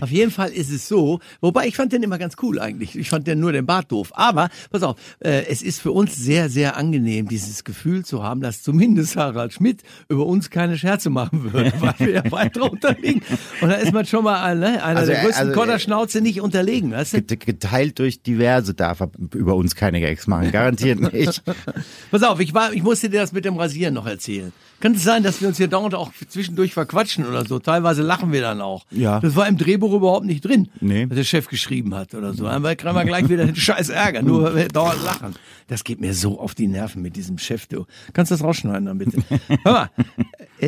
auf 0.00 0.10
jeden 0.10 0.30
Fall 0.30 0.50
ist 0.50 0.70
es 0.70 0.88
so. 0.88 1.20
Wobei 1.40 1.66
ich 1.66 1.76
fand 1.76 1.92
den 1.92 2.02
immer 2.02 2.18
ganz 2.18 2.34
cool 2.42 2.58
eigentlich. 2.60 2.96
Ich 2.96 3.10
fand 3.10 3.26
den 3.26 3.40
nur 3.40 3.52
den 3.52 3.66
Bart 3.66 3.92
doof. 3.92 4.10
Aber 4.14 4.48
pass 4.70 4.82
auf, 4.82 4.96
äh, 5.20 5.44
es 5.48 5.62
ist 5.62 5.80
für 5.80 5.92
uns 5.92 6.16
sehr, 6.16 6.48
sehr 6.48 6.76
angenehm, 6.76 7.28
dieses 7.28 7.64
Gefühl 7.64 8.04
zu 8.04 8.22
haben, 8.22 8.40
dass 8.40 8.62
zumindest 8.62 9.16
Harald 9.16 9.52
Schmidt 9.52 9.82
über 10.08 10.26
uns 10.26 10.50
keine 10.50 10.78
Scherze 10.78 11.10
machen 11.10 11.52
würde, 11.52 11.72
weil 11.80 11.94
wir 11.98 12.10
ja 12.10 12.30
weit 12.32 12.56
drunter 12.56 12.96
liegen. 13.00 13.22
Und 13.60 13.68
da 13.68 13.74
ist 13.74 13.92
man 13.92 14.06
schon 14.06 14.24
mal 14.24 14.56
ne, 14.56 14.82
einer 14.82 15.00
Also, 15.00 15.12
der 15.12 15.22
größten 15.22 15.40
also, 15.48 15.52
äh, 15.52 15.54
Kodderschnauze 15.54 16.20
nicht 16.20 16.40
unterlegen. 16.40 16.90
Weißt 16.92 17.12
du? 17.14 17.22
Get- 17.22 17.44
Geteilt 17.44 17.98
durch 17.98 18.22
diverse 18.22 18.74
darf 18.74 19.00
er 19.00 19.10
über 19.34 19.54
uns 19.54 19.74
keine 19.74 20.00
Gags 20.00 20.26
machen. 20.26 20.50
Garantiert 20.50 21.00
nicht. 21.12 21.42
Pass 22.10 22.22
auf, 22.22 22.40
ich 22.40 22.54
war, 22.54 22.72
ich 22.72 22.84
musste 22.94 23.10
dir 23.10 23.20
das 23.22 23.32
mit 23.32 23.44
dem 23.44 23.56
Rasieren 23.56 23.92
noch 23.94 24.06
erzählen. 24.06 24.52
Kann 24.78 24.94
es 24.94 25.02
sein, 25.02 25.24
dass 25.24 25.40
wir 25.40 25.48
uns 25.48 25.56
hier 25.56 25.66
dauernd 25.66 25.96
auch 25.96 26.12
zwischendurch 26.28 26.74
verquatschen 26.74 27.26
oder 27.26 27.44
so? 27.44 27.58
Teilweise 27.58 28.02
lachen 28.02 28.30
wir 28.30 28.40
dann 28.40 28.60
auch. 28.60 28.84
Ja. 28.92 29.18
Das 29.18 29.34
war 29.34 29.48
im 29.48 29.56
Drehbuch 29.58 29.92
überhaupt 29.92 30.24
nicht 30.26 30.44
drin, 30.44 30.68
Nee. 30.80 31.06
was 31.08 31.16
der 31.16 31.24
Chef 31.24 31.48
geschrieben 31.48 31.92
hat 31.94 32.14
oder 32.14 32.34
so. 32.34 32.44
Dann 32.44 32.62
kriegen 32.76 32.94
wir 32.94 33.04
gleich 33.04 33.28
wieder 33.28 33.46
den 33.46 33.56
scheiß 33.56 33.88
Ärger, 33.88 34.22
nur 34.22 34.50
dauernd 34.72 35.02
lachen. 35.04 35.34
Das 35.66 35.82
geht 35.82 36.00
mir 36.00 36.14
so 36.14 36.38
auf 36.38 36.54
die 36.54 36.68
Nerven 36.68 37.02
mit 37.02 37.16
diesem 37.16 37.38
Chef, 37.38 37.66
du. 37.66 37.84
Kannst 38.12 38.30
du 38.30 38.36
das 38.36 38.44
rausschneiden 38.44 38.86
dann 38.86 38.98
bitte? 38.98 39.18
Hör 39.64 39.72
mal, 39.72 39.90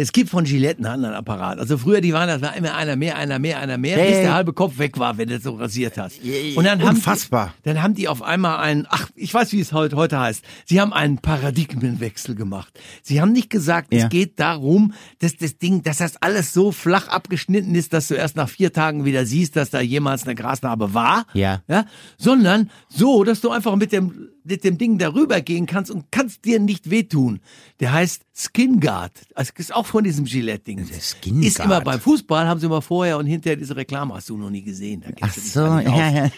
es 0.00 0.12
gibt 0.12 0.30
von 0.30 0.44
Gillette 0.44 0.78
einen 0.78 0.86
anderen 0.86 1.14
Apparat. 1.14 1.58
Also 1.58 1.78
früher, 1.78 2.00
die 2.00 2.12
waren, 2.12 2.28
das 2.28 2.42
war 2.42 2.56
immer 2.56 2.74
einer 2.74 2.96
mehr, 2.96 3.16
einer 3.16 3.38
mehr, 3.38 3.58
einer 3.60 3.78
mehr, 3.78 3.96
bis 3.96 4.06
Hey. 4.14 4.22
der 4.22 4.34
halbe 4.34 4.52
Kopf 4.52 4.78
weg 4.78 4.98
war, 4.98 5.16
wenn 5.18 5.28
du 5.28 5.38
so 5.40 5.54
rasiert 5.54 5.96
hast. 5.98 6.20
Und 6.56 6.64
dann 6.64 6.82
haben 6.82 6.96
Unfassbar. 6.96 7.54
Die, 7.58 7.68
dann 7.68 7.82
haben 7.82 7.94
die 7.94 8.08
auf 8.08 8.22
einmal 8.22 8.58
einen, 8.58 8.86
ach, 8.88 9.08
ich 9.14 9.32
weiß, 9.32 9.52
wie 9.52 9.60
es 9.60 9.72
heute, 9.72 9.96
heute 9.96 10.18
heißt. 10.20 10.44
Sie 10.64 10.80
haben 10.80 10.92
einen 10.92 11.18
Paradigmenwechsel 11.18 12.34
gemacht. 12.34 12.78
Sie 13.02 13.20
haben 13.20 13.32
nicht 13.32 13.50
gesagt, 13.50 13.92
Ja. 13.92 14.04
es 14.04 14.08
geht 14.10 14.38
darum, 14.38 14.92
dass 15.20 15.36
das 15.36 15.58
Ding, 15.58 15.82
dass 15.82 15.98
das 15.98 16.16
alles 16.20 16.52
so 16.52 16.72
flach 16.72 17.08
abgeschnitten 17.08 17.74
ist, 17.74 17.92
dass 17.92 18.08
du 18.08 18.14
erst 18.14 18.36
nach 18.36 18.48
vier 18.48 18.72
Tagen 18.72 19.04
wieder 19.04 19.24
siehst, 19.26 19.56
dass 19.56 19.70
da 19.70 19.80
jemals 19.80 20.24
eine 20.24 20.34
Grasnarbe 20.34 20.92
war. 20.94 21.26
Ja. 21.32 21.62
Ja. 21.68 21.86
Sondern 22.18 22.70
so, 22.88 23.24
dass 23.24 23.40
du 23.40 23.50
einfach 23.50 23.74
mit 23.76 23.92
dem, 23.92 24.28
mit 24.44 24.62
dem 24.64 24.78
Ding 24.78 24.98
darüber 24.98 25.40
gehen 25.40 25.66
kannst 25.66 25.90
und 25.90 26.06
kannst 26.10 26.44
dir 26.44 26.60
nicht 26.60 26.90
wehtun. 26.90 27.40
Der 27.80 27.92
heißt 27.92 28.25
Skin 28.38 28.80
Guard. 28.80 29.12
Das 29.34 29.48
ist 29.56 29.74
auch 29.74 29.86
von 29.86 30.04
diesem 30.04 30.26
Gillette-Ding. 30.26 30.86
Skin 31.00 31.42
Ist 31.42 31.58
immer 31.58 31.80
beim 31.80 31.98
Fußball, 31.98 32.46
haben 32.46 32.60
sie 32.60 32.66
immer 32.66 32.82
vorher 32.82 33.16
und 33.16 33.24
hinterher 33.24 33.56
diese 33.56 33.74
Reklame 33.74 34.12
hast 34.12 34.28
du 34.28 34.36
noch 34.36 34.50
nie 34.50 34.60
gesehen. 34.62 35.02
Ach 35.22 35.32
so, 35.32 35.60
ja, 35.60 36.10
ja. 36.10 36.30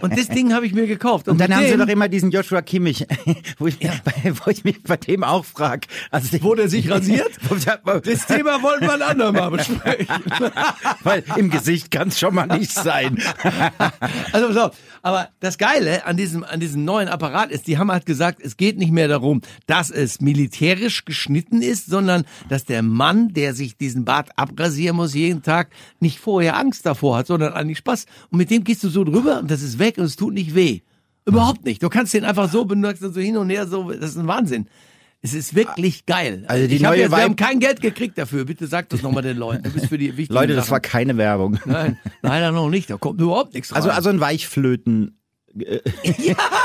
Und 0.00 0.18
das 0.18 0.26
Ding 0.26 0.52
habe 0.52 0.66
ich 0.66 0.74
mir 0.74 0.88
gekauft. 0.88 1.28
Und 1.28 1.38
dann 1.38 1.50
mit 1.50 1.56
haben 1.56 1.66
sie 1.68 1.76
doch 1.76 1.86
immer 1.86 2.08
diesen 2.08 2.32
Joshua 2.32 2.62
Kimmich, 2.62 3.06
wo 3.58 3.68
ich, 3.68 3.78
bei, 3.78 4.32
wo 4.44 4.50
ich 4.50 4.64
mich 4.64 4.82
bei 4.82 4.96
dem 4.96 5.22
auch 5.22 5.44
frage. 5.44 5.86
Also, 6.10 6.36
Wo 6.42 6.56
der 6.56 6.68
sich 6.68 6.90
rasiert? 6.90 7.30
das 8.04 8.26
Thema 8.26 8.60
wollten 8.60 8.86
wir 8.86 8.94
ein 8.94 9.02
andermal 9.02 9.50
besprechen. 9.52 10.08
Weil 11.04 11.22
im 11.36 11.50
Gesicht 11.50 11.92
kann 11.92 12.08
es 12.08 12.18
schon 12.18 12.34
mal 12.34 12.46
nicht 12.46 12.72
sein. 12.72 13.22
Also 14.32 14.60
auf. 14.60 14.76
Aber 15.02 15.28
das 15.38 15.58
Geile 15.58 16.06
an 16.06 16.16
diesem, 16.16 16.42
an 16.42 16.58
diesem 16.58 16.84
neuen 16.84 17.06
Apparat 17.08 17.52
ist, 17.52 17.68
die 17.68 17.78
haben 17.78 17.92
halt 17.92 18.04
gesagt, 18.04 18.40
es 18.42 18.56
geht 18.56 18.78
nicht 18.78 18.90
mehr 18.90 19.06
darum, 19.06 19.42
dass 19.68 19.92
es 19.92 20.20
militärisch 20.20 21.04
geschnitten 21.04 21.35
ist, 21.62 21.86
sondern 21.86 22.24
dass 22.48 22.64
der 22.64 22.82
Mann, 22.82 23.32
der 23.32 23.54
sich 23.54 23.76
diesen 23.76 24.04
Bart 24.04 24.30
abrasieren 24.36 24.96
muss 24.96 25.14
jeden 25.14 25.42
Tag, 25.42 25.70
nicht 26.00 26.18
vorher 26.18 26.56
Angst 26.56 26.86
davor 26.86 27.18
hat, 27.18 27.26
sondern 27.26 27.52
eigentlich 27.52 27.78
Spaß. 27.78 28.06
Und 28.30 28.38
mit 28.38 28.50
dem 28.50 28.64
gehst 28.64 28.82
du 28.84 28.88
so 28.88 29.04
drüber 29.04 29.40
und 29.40 29.50
das 29.50 29.62
ist 29.62 29.78
weg 29.78 29.98
und 29.98 30.04
es 30.04 30.16
tut 30.16 30.34
nicht 30.34 30.54
weh. 30.54 30.80
Überhaupt 31.26 31.64
nicht. 31.64 31.82
Du 31.82 31.88
kannst 31.88 32.14
den 32.14 32.24
einfach 32.24 32.50
so 32.50 32.64
benutzen, 32.64 33.12
so 33.12 33.20
hin 33.20 33.36
und 33.36 33.50
her, 33.50 33.66
so, 33.66 33.90
das 33.90 34.10
ist 34.10 34.16
ein 34.18 34.28
Wahnsinn. 34.28 34.68
Es 35.22 35.34
ist 35.34 35.56
wirklich 35.56 36.06
geil. 36.06 36.44
Also 36.46 36.68
die 36.68 36.76
ich 36.76 36.84
hab 36.84 36.92
neue 36.92 37.00
jetzt, 37.00 37.10
wir 37.10 37.18
haben 37.18 37.34
kein 37.34 37.58
Geld 37.58 37.80
gekriegt 37.80 38.16
dafür. 38.16 38.44
Bitte 38.44 38.68
sag 38.68 38.88
das 38.90 39.02
nochmal 39.02 39.24
den 39.24 39.36
Leuten. 39.36 39.64
Du 39.64 39.70
bist 39.70 39.86
für 39.86 39.98
die 39.98 40.16
wichtigen 40.16 40.34
Leute, 40.34 40.54
das 40.54 40.66
Sachen. 40.66 40.72
war 40.72 40.80
keine 40.80 41.16
Werbung. 41.16 41.58
Nein, 41.64 41.98
leider 42.22 42.52
noch 42.52 42.68
nicht. 42.68 42.90
Da 42.90 42.96
kommt 42.96 43.20
überhaupt 43.20 43.54
nichts 43.54 43.72
rein. 43.72 43.76
Also, 43.76 43.90
also 43.90 44.10
ein 44.10 44.20
Weichflöten, 44.20 45.18
äh, 45.60 45.80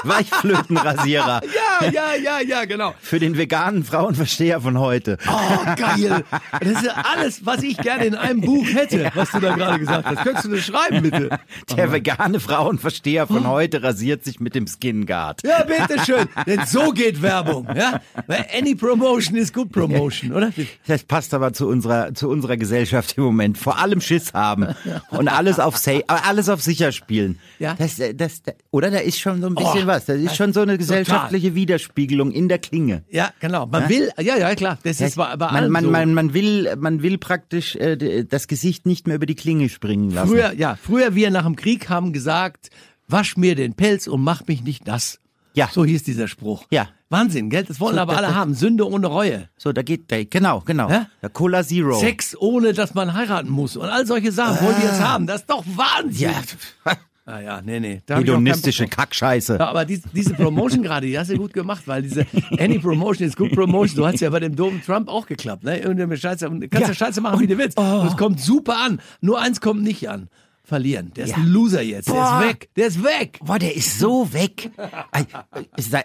Weichflötenrasierer 0.03 1.41
ja, 1.81 1.89
ja, 1.89 2.15
ja, 2.15 2.39
ja, 2.41 2.65
genau. 2.65 2.93
für 3.01 3.19
den 3.19 3.37
veganen 3.37 3.83
Frauenversteher 3.83 4.61
von 4.61 4.79
heute. 4.79 5.17
Oh, 5.27 5.65
geil. 5.75 6.23
Das 6.59 6.69
ist 6.69 6.83
ja 6.83 6.93
alles, 7.13 7.45
was 7.45 7.63
ich 7.63 7.77
gerne 7.77 8.05
in 8.05 8.15
einem 8.15 8.41
Buch 8.41 8.65
hätte, 8.73 9.11
was 9.15 9.31
du 9.31 9.39
da 9.39 9.55
gerade 9.55 9.79
gesagt 9.79 10.05
hast. 10.05 10.23
Könntest 10.23 10.45
du 10.45 10.49
das 10.51 10.65
schreiben, 10.65 11.01
bitte? 11.03 11.39
Der 11.75 11.91
vegane 11.91 12.39
Frauenversteher 12.39 13.27
von 13.27 13.47
heute 13.47 13.83
rasiert 13.83 14.23
sich 14.23 14.39
mit 14.39 14.55
dem 14.55 14.67
Skin 14.67 15.05
Guard. 15.05 15.41
Ja, 15.43 15.63
bitteschön. 15.63 16.27
Denn 16.45 16.65
so 16.65 16.91
geht 16.91 17.21
Werbung. 17.21 17.67
Ja? 17.75 18.01
Weil 18.27 18.45
any 18.57 18.75
promotion 18.75 19.35
is 19.37 19.53
good 19.53 19.71
promotion, 19.71 20.33
oder? 20.33 20.51
Das 20.87 21.03
passt 21.03 21.33
aber 21.33 21.53
zu 21.53 21.67
unserer, 21.67 22.13
zu 22.13 22.29
unserer 22.29 22.57
Gesellschaft 22.57 23.17
im 23.17 23.23
Moment. 23.23 23.57
Vor 23.57 23.79
allem 23.79 24.01
Schiss 24.01 24.33
haben 24.33 24.67
und 25.09 25.27
alles 25.27 25.59
auf 25.59 25.77
safe, 25.77 26.03
alles 26.07 26.49
auf 26.49 26.61
sicher 26.61 26.91
spielen. 26.91 27.39
Ja. 27.59 27.75
Das, 27.75 28.01
das, 28.15 28.41
oder 28.81 28.91
da 28.91 28.97
ist 28.97 29.19
schon 29.19 29.41
so 29.41 29.47
ein 29.47 29.55
bisschen 29.55 29.83
Oh, 29.83 29.87
was. 29.87 30.05
Das 30.05 30.17
ist 30.17 30.35
schon 30.35 30.53
so 30.53 30.61
eine 30.61 30.77
gesellschaftliche 30.77 31.53
Widerspiegelung 31.53 32.31
in 32.31 32.49
der 32.49 32.57
Klinge. 32.57 33.03
Ja, 33.11 33.31
genau. 33.39 33.67
Man 33.67 33.87
will, 33.89 34.09
ja, 34.19 34.37
ja, 34.37 34.55
klar. 34.55 34.77
Das 34.83 34.99
ist 35.01 35.15
bei, 35.17 35.35
man, 35.37 35.69
man, 35.69 35.83
so. 35.85 35.91
man, 35.91 36.13
man 36.13 36.33
will, 36.33 36.75
man 36.77 37.03
will 37.03 37.17
praktisch 37.19 37.75
äh, 37.75 38.23
das 38.23 38.47
Gesicht 38.47 38.85
nicht 38.87 39.05
mehr 39.05 39.17
über 39.17 39.25
die 39.27 39.35
Klinge 39.35 39.69
springen 39.69 40.09
lassen. 40.09 40.29
Früher, 40.29 40.53
ja, 40.53 40.77
früher 40.81 41.13
wir 41.15 41.29
nach 41.29 41.43
dem 41.45 41.55
Krieg 41.55 41.89
haben 41.89 42.11
gesagt, 42.11 42.69
wasch 43.07 43.37
mir 43.37 43.55
den 43.55 43.73
Pelz 43.75 44.07
und 44.07 44.23
mach 44.23 44.47
mich 44.47 44.63
nicht 44.63 44.87
nass. 44.87 45.19
Ja. 45.53 45.69
So 45.71 45.83
hieß 45.85 46.03
dieser 46.03 46.27
Spruch. 46.27 46.65
Ja. 46.71 46.87
Wahnsinn, 47.09 47.49
gell? 47.49 47.65
Das 47.65 47.79
wollen 47.81 47.95
So, 47.95 48.01
aber 48.01 48.13
das- 48.13 48.17
alle 48.19 48.27
das- 48.27 48.35
haben. 48.37 48.53
Sünde 48.55 48.89
ohne 48.89 49.07
Reue. 49.07 49.49
So, 49.57 49.73
da 49.73 49.81
geht, 49.81 50.09
da, 50.11 50.23
genau, 50.23 50.61
genau. 50.61 50.89
Hä? 50.89 51.01
Der 51.21 51.29
Cola 51.29 51.61
Zero. 51.63 51.99
Sex 51.99 52.37
ohne, 52.39 52.71
dass 52.71 52.93
man 52.93 53.13
heiraten 53.13 53.49
muss. 53.49 53.75
Und 53.75 53.89
all 53.89 54.05
solche 54.07 54.31
Sachen 54.31 54.65
wollen 54.65 54.77
die 54.79 54.85
jetzt 54.87 55.01
haben. 55.01 55.27
Das 55.27 55.41
ist 55.41 55.49
doch 55.49 55.63
Wahnsinn. 55.75 56.31
Ja, 56.31 56.93
Ah 57.31 57.39
ja, 57.39 57.61
nee, 57.61 57.79
nee. 57.79 58.01
Da 58.05 58.17
hedonistische. 58.17 58.87
Kackscheiße. 58.87 59.57
Ja, 59.57 59.67
aber 59.69 59.85
dies, 59.85 60.01
diese 60.13 60.33
Promotion 60.33 60.83
gerade, 60.83 61.07
die 61.07 61.17
hast 61.17 61.31
du 61.31 61.37
gut 61.37 61.53
gemacht, 61.53 61.83
weil 61.85 62.01
diese 62.01 62.25
Any 62.59 62.77
Promotion 62.79 63.27
is 63.27 63.35
good 63.35 63.53
Promotion. 63.53 63.95
Du 63.97 64.05
hast 64.05 64.19
ja 64.19 64.29
bei 64.29 64.39
dem 64.41 64.55
dummen 64.55 64.81
Trump 64.83 65.07
auch 65.07 65.25
geklappt, 65.27 65.63
ne? 65.63 65.77
Irgendeine 65.79 66.17
Scheiße, 66.17 66.49
du 66.49 66.59
kannst 66.67 66.73
ja, 66.73 66.87
Ja. 66.89 66.93
Scheiße 66.93 67.21
machen, 67.21 67.39
wie 67.39 67.47
du 67.47 67.57
willst. 67.57 67.77
Und 67.77 68.07
es 68.07 68.17
kommt 68.17 68.39
super 68.41 68.77
an. 68.83 68.99
Nur 69.21 69.39
eins 69.41 69.61
kommt 69.61 69.81
nicht 69.83 70.09
an. 70.09 70.27
Verlieren. 70.63 71.11
Der 71.15 71.25
ist 71.25 71.31
Ja. 71.31 71.37
ein 71.37 71.47
Loser 71.47 71.81
jetzt. 71.81 72.07
Der 72.07 72.13
Boah. 72.13 72.39
ist 72.41 72.47
weg. 72.49 72.69
Der 72.77 72.87
ist 72.87 73.03
weg. 73.03 73.39
Boah, 73.43 73.59
der 73.59 73.75
ist 73.75 73.99
so 73.99 74.31
weg. 74.31 74.69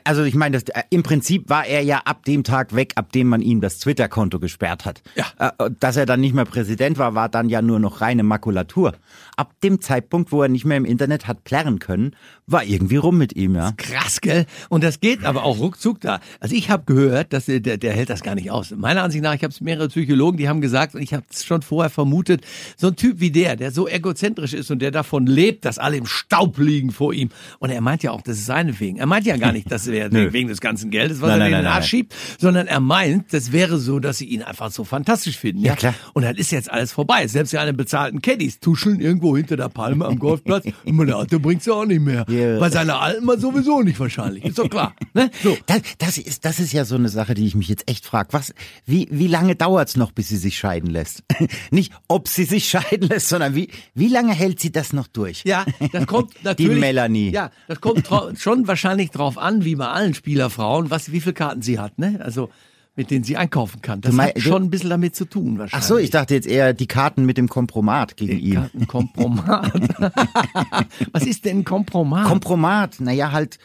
Also 0.04 0.24
ich 0.24 0.34
meine, 0.34 0.58
das, 0.58 0.64
äh, 0.74 0.82
im 0.90 1.02
Prinzip 1.02 1.48
war 1.48 1.66
er 1.66 1.82
ja 1.82 1.98
ab 2.04 2.24
dem 2.24 2.42
Tag 2.42 2.74
weg, 2.74 2.92
ab 2.96 3.12
dem 3.12 3.28
man 3.28 3.42
ihm 3.42 3.60
das 3.60 3.78
Twitter-Konto 3.78 4.40
gesperrt 4.40 4.84
hat. 4.84 5.02
Ja. 5.14 5.26
Äh, 5.58 5.70
Dass 5.78 5.96
er 5.96 6.06
dann 6.06 6.20
nicht 6.20 6.34
mehr 6.34 6.46
Präsident 6.46 6.98
war, 6.98 7.14
war 7.14 7.28
dann 7.28 7.48
ja 7.48 7.62
nur 7.62 7.78
noch 7.78 8.00
reine 8.00 8.22
Makulatur. 8.24 8.94
Ab 9.36 9.54
dem 9.62 9.80
Zeitpunkt, 9.80 10.32
wo 10.32 10.42
er 10.42 10.48
nicht 10.48 10.64
mehr 10.64 10.76
im 10.76 10.84
Internet 10.84 11.26
hat 11.26 11.44
plärren 11.44 11.78
können, 11.78 12.16
war 12.46 12.64
irgendwie 12.64 12.96
rum 12.96 13.18
mit 13.18 13.36
ihm, 13.36 13.54
ja. 13.54 13.72
Krass, 13.76 14.20
gell? 14.20 14.46
Und 14.68 14.84
das 14.84 15.00
geht 15.00 15.24
aber 15.24 15.44
auch 15.44 15.58
ruckzuck 15.58 16.00
da. 16.00 16.20
Also 16.40 16.54
ich 16.54 16.70
habe 16.70 16.84
gehört, 16.86 17.32
dass 17.32 17.46
der, 17.46 17.60
der, 17.60 17.76
der 17.76 17.92
hält 17.92 18.08
das 18.08 18.22
gar 18.22 18.34
nicht 18.34 18.50
aus. 18.50 18.70
Meiner 18.70 19.02
Ansicht 19.02 19.22
nach, 19.22 19.34
ich 19.34 19.42
habe 19.42 19.52
es 19.52 19.60
mehrere 19.60 19.88
Psychologen, 19.88 20.38
die 20.38 20.48
haben 20.48 20.60
gesagt, 20.60 20.94
und 20.94 21.02
ich 21.02 21.12
habe 21.12 21.24
es 21.30 21.44
schon 21.44 21.62
vorher 21.62 21.90
vermutet, 21.90 22.42
so 22.76 22.88
ein 22.88 22.96
Typ 22.96 23.20
wie 23.20 23.30
der, 23.30 23.56
der 23.56 23.72
so 23.72 23.88
egozentrisch 23.88 24.54
ist 24.54 24.70
und 24.70 24.80
der 24.80 24.90
davon 24.90 25.26
lebt, 25.26 25.64
dass 25.64 25.78
alle 25.78 25.96
im 25.96 26.06
Staub 26.06 26.58
liegen 26.58 26.90
vor 26.90 27.12
ihm. 27.12 27.30
Und 27.58 27.70
er 27.70 27.80
meint 27.80 28.02
ja 28.02 28.12
auch, 28.12 28.22
das 28.22 28.38
ist 28.38 28.46
seinetwegen. 28.46 28.98
Er 28.98 29.06
meint 29.06 29.26
ja 29.26 29.36
gar 29.36 29.52
nicht, 29.52 29.70
dass 29.70 29.86
er 29.86 30.12
wegen 30.32 30.48
des 30.48 30.60
ganzen 30.60 30.90
Geldes, 30.90 31.20
was 31.20 31.30
Nein, 31.30 31.40
er 31.40 31.46
in 31.46 31.52
den 31.54 31.66
Arsch 31.66 31.88
schiebt, 31.88 32.14
sondern 32.38 32.66
er 32.66 32.80
meint, 32.80 33.32
das 33.32 33.52
wäre 33.52 33.78
so, 33.78 33.98
dass 33.98 34.18
sie 34.18 34.26
ihn 34.26 34.42
einfach 34.42 34.70
so 34.70 34.84
fantastisch 34.84 35.36
finden. 35.36 35.64
Ja, 35.64 35.74
klar. 35.74 35.94
Und 36.14 36.22
dann 36.22 36.36
ist 36.36 36.52
jetzt 36.52 36.70
alles 36.70 36.92
vorbei. 36.92 37.26
Selbst 37.26 37.52
die 37.52 37.58
einen 37.58 37.76
bezahlten 37.76 38.22
Caddies 38.22 38.60
tuscheln 38.60 39.00
irgendwo 39.00 39.25
hinter 39.34 39.56
der 39.56 39.70
Palme 39.70 40.04
am 40.04 40.18
Golfplatz 40.18 40.66
und 40.84 40.96
meine 40.96 41.16
Alte 41.16 41.40
bringt's 41.40 41.64
ja 41.64 41.72
auch 41.72 41.86
nicht 41.86 42.02
mehr. 42.02 42.26
Ja. 42.28 42.58
Bei 42.58 42.68
seiner 42.68 43.00
Alten 43.00 43.24
mal 43.24 43.40
sowieso 43.40 43.80
nicht 43.80 43.98
wahrscheinlich. 43.98 44.44
Ist 44.44 44.58
doch 44.58 44.68
klar. 44.68 44.94
Ne? 45.14 45.30
So. 45.42 45.56
Das, 45.64 45.80
das, 45.98 46.18
ist, 46.18 46.44
das 46.44 46.60
ist 46.60 46.72
ja 46.72 46.84
so 46.84 46.94
eine 46.94 47.08
Sache, 47.08 47.34
die 47.34 47.46
ich 47.46 47.54
mich 47.54 47.68
jetzt 47.68 47.88
echt 47.88 48.04
frage. 48.04 48.28
Was, 48.32 48.52
wie, 48.84 49.08
wie 49.10 49.26
lange 49.26 49.56
dauert's 49.56 49.96
noch, 49.96 50.12
bis 50.12 50.28
sie 50.28 50.36
sich 50.36 50.58
scheiden 50.58 50.90
lässt? 50.90 51.24
Nicht, 51.70 51.92
ob 52.08 52.28
sie 52.28 52.44
sich 52.44 52.68
scheiden 52.68 53.08
lässt, 53.08 53.28
sondern 53.28 53.54
wie, 53.54 53.70
wie 53.94 54.08
lange 54.08 54.34
hält 54.34 54.60
sie 54.60 54.70
das 54.70 54.92
noch 54.92 55.06
durch? 55.06 55.42
Ja, 55.44 55.64
das 55.92 56.06
kommt 56.06 56.32
natürlich. 56.44 56.78
Melanie. 56.78 57.30
Ja, 57.30 57.50
das 57.68 57.80
kommt 57.80 58.08
schon 58.36 58.68
wahrscheinlich 58.68 59.10
drauf 59.10 59.38
an, 59.38 59.64
wie 59.64 59.76
bei 59.76 59.88
allen 59.88 60.14
Spielerfrauen, 60.14 60.90
was, 60.90 61.12
wie 61.12 61.20
viele 61.20 61.34
Karten 61.34 61.62
sie 61.62 61.78
hat, 61.78 61.98
ne? 61.98 62.20
Also, 62.22 62.50
mit 62.96 63.10
denen 63.10 63.24
sie 63.24 63.36
einkaufen 63.36 63.82
kann. 63.82 64.00
Das 64.00 64.12
mein- 64.12 64.28
hat 64.28 64.40
schon 64.40 64.64
ein 64.64 64.70
bisschen 64.70 64.90
damit 64.90 65.14
zu 65.14 65.26
tun, 65.26 65.58
wahrscheinlich. 65.58 65.84
Ach 65.84 65.88
so, 65.88 65.98
ich 65.98 66.10
dachte 66.10 66.34
jetzt 66.34 66.46
eher 66.46 66.72
die 66.72 66.86
Karten 66.86 67.24
mit 67.26 67.36
dem 67.36 67.48
Kompromat 67.48 68.16
gegen 68.16 68.38
ihn. 68.38 68.54
Kartenkompromat. 68.54 69.72
was 71.12 71.24
ist 71.26 71.44
denn 71.44 71.58
ein 71.58 71.64
Kompromat? 71.64 72.26
Kompromat, 72.26 73.00
naja, 73.00 73.32
halt 73.32 73.58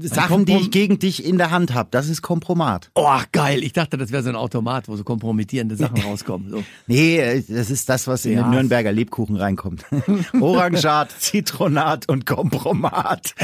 Sachen, 0.00 0.44
die 0.44 0.56
ich 0.56 0.70
gegen 0.70 0.98
dich 0.98 1.24
in 1.24 1.38
der 1.38 1.50
Hand 1.50 1.74
habe. 1.74 1.88
Das 1.90 2.08
ist 2.08 2.22
Kompromat. 2.22 2.90
Oh, 2.94 3.18
geil. 3.32 3.62
Ich 3.64 3.72
dachte, 3.72 3.96
das 3.96 4.12
wäre 4.12 4.22
so 4.22 4.28
ein 4.28 4.36
Automat, 4.36 4.88
wo 4.88 4.96
so 4.96 5.04
kompromittierende 5.04 5.76
Sachen 5.76 6.00
rauskommen. 6.00 6.50
So. 6.50 6.62
Nee, 6.86 7.18
äh, 7.18 7.42
das 7.48 7.70
ist 7.70 7.88
das, 7.88 8.06
was 8.06 8.24
in 8.24 8.32
Ja. 8.34 8.42
den 8.42 8.50
Nürnberger 8.50 8.92
Lebkuchen 8.92 9.36
reinkommt. 9.36 9.84
Orangat, 10.40 11.10
Zitronat 11.18 12.08
und 12.08 12.26
Kompromat. 12.26 13.34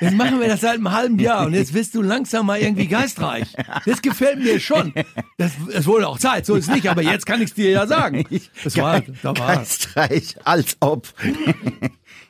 Jetzt 0.00 0.14
machen 0.14 0.40
wir 0.40 0.48
das 0.48 0.60
seit 0.62 0.74
einem 0.74 0.90
halben 0.90 1.18
Jahr 1.18 1.46
und 1.46 1.54
jetzt 1.54 1.72
bist 1.72 1.94
du 1.94 2.02
langsam 2.02 2.46
mal 2.46 2.58
irgendwie 2.60 2.86
geistreich. 2.86 3.48
Das 3.86 4.02
gefällt 4.02 4.40
mir 4.40 4.58
schon. 4.60 4.92
Das, 5.38 5.52
es 5.72 5.86
wurde 5.86 6.08
auch 6.08 6.18
Zeit, 6.18 6.46
so 6.46 6.56
ist 6.56 6.70
nicht, 6.70 6.88
aber 6.88 7.02
jetzt 7.02 7.26
kann 7.26 7.40
ich 7.40 7.50
es 7.50 7.54
dir 7.54 7.70
ja 7.70 7.86
sagen. 7.86 8.24
Das 8.64 8.76
war, 8.76 9.00
da 9.22 9.36
war, 9.38 9.56
Geistreich, 9.56 10.36
als 10.44 10.76
ob. 10.80 11.08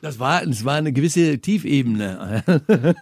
Das 0.01 0.19
war, 0.19 0.45
das 0.45 0.65
war 0.65 0.75
eine 0.75 0.91
gewisse 0.91 1.37
Tiefebene. 1.37 2.43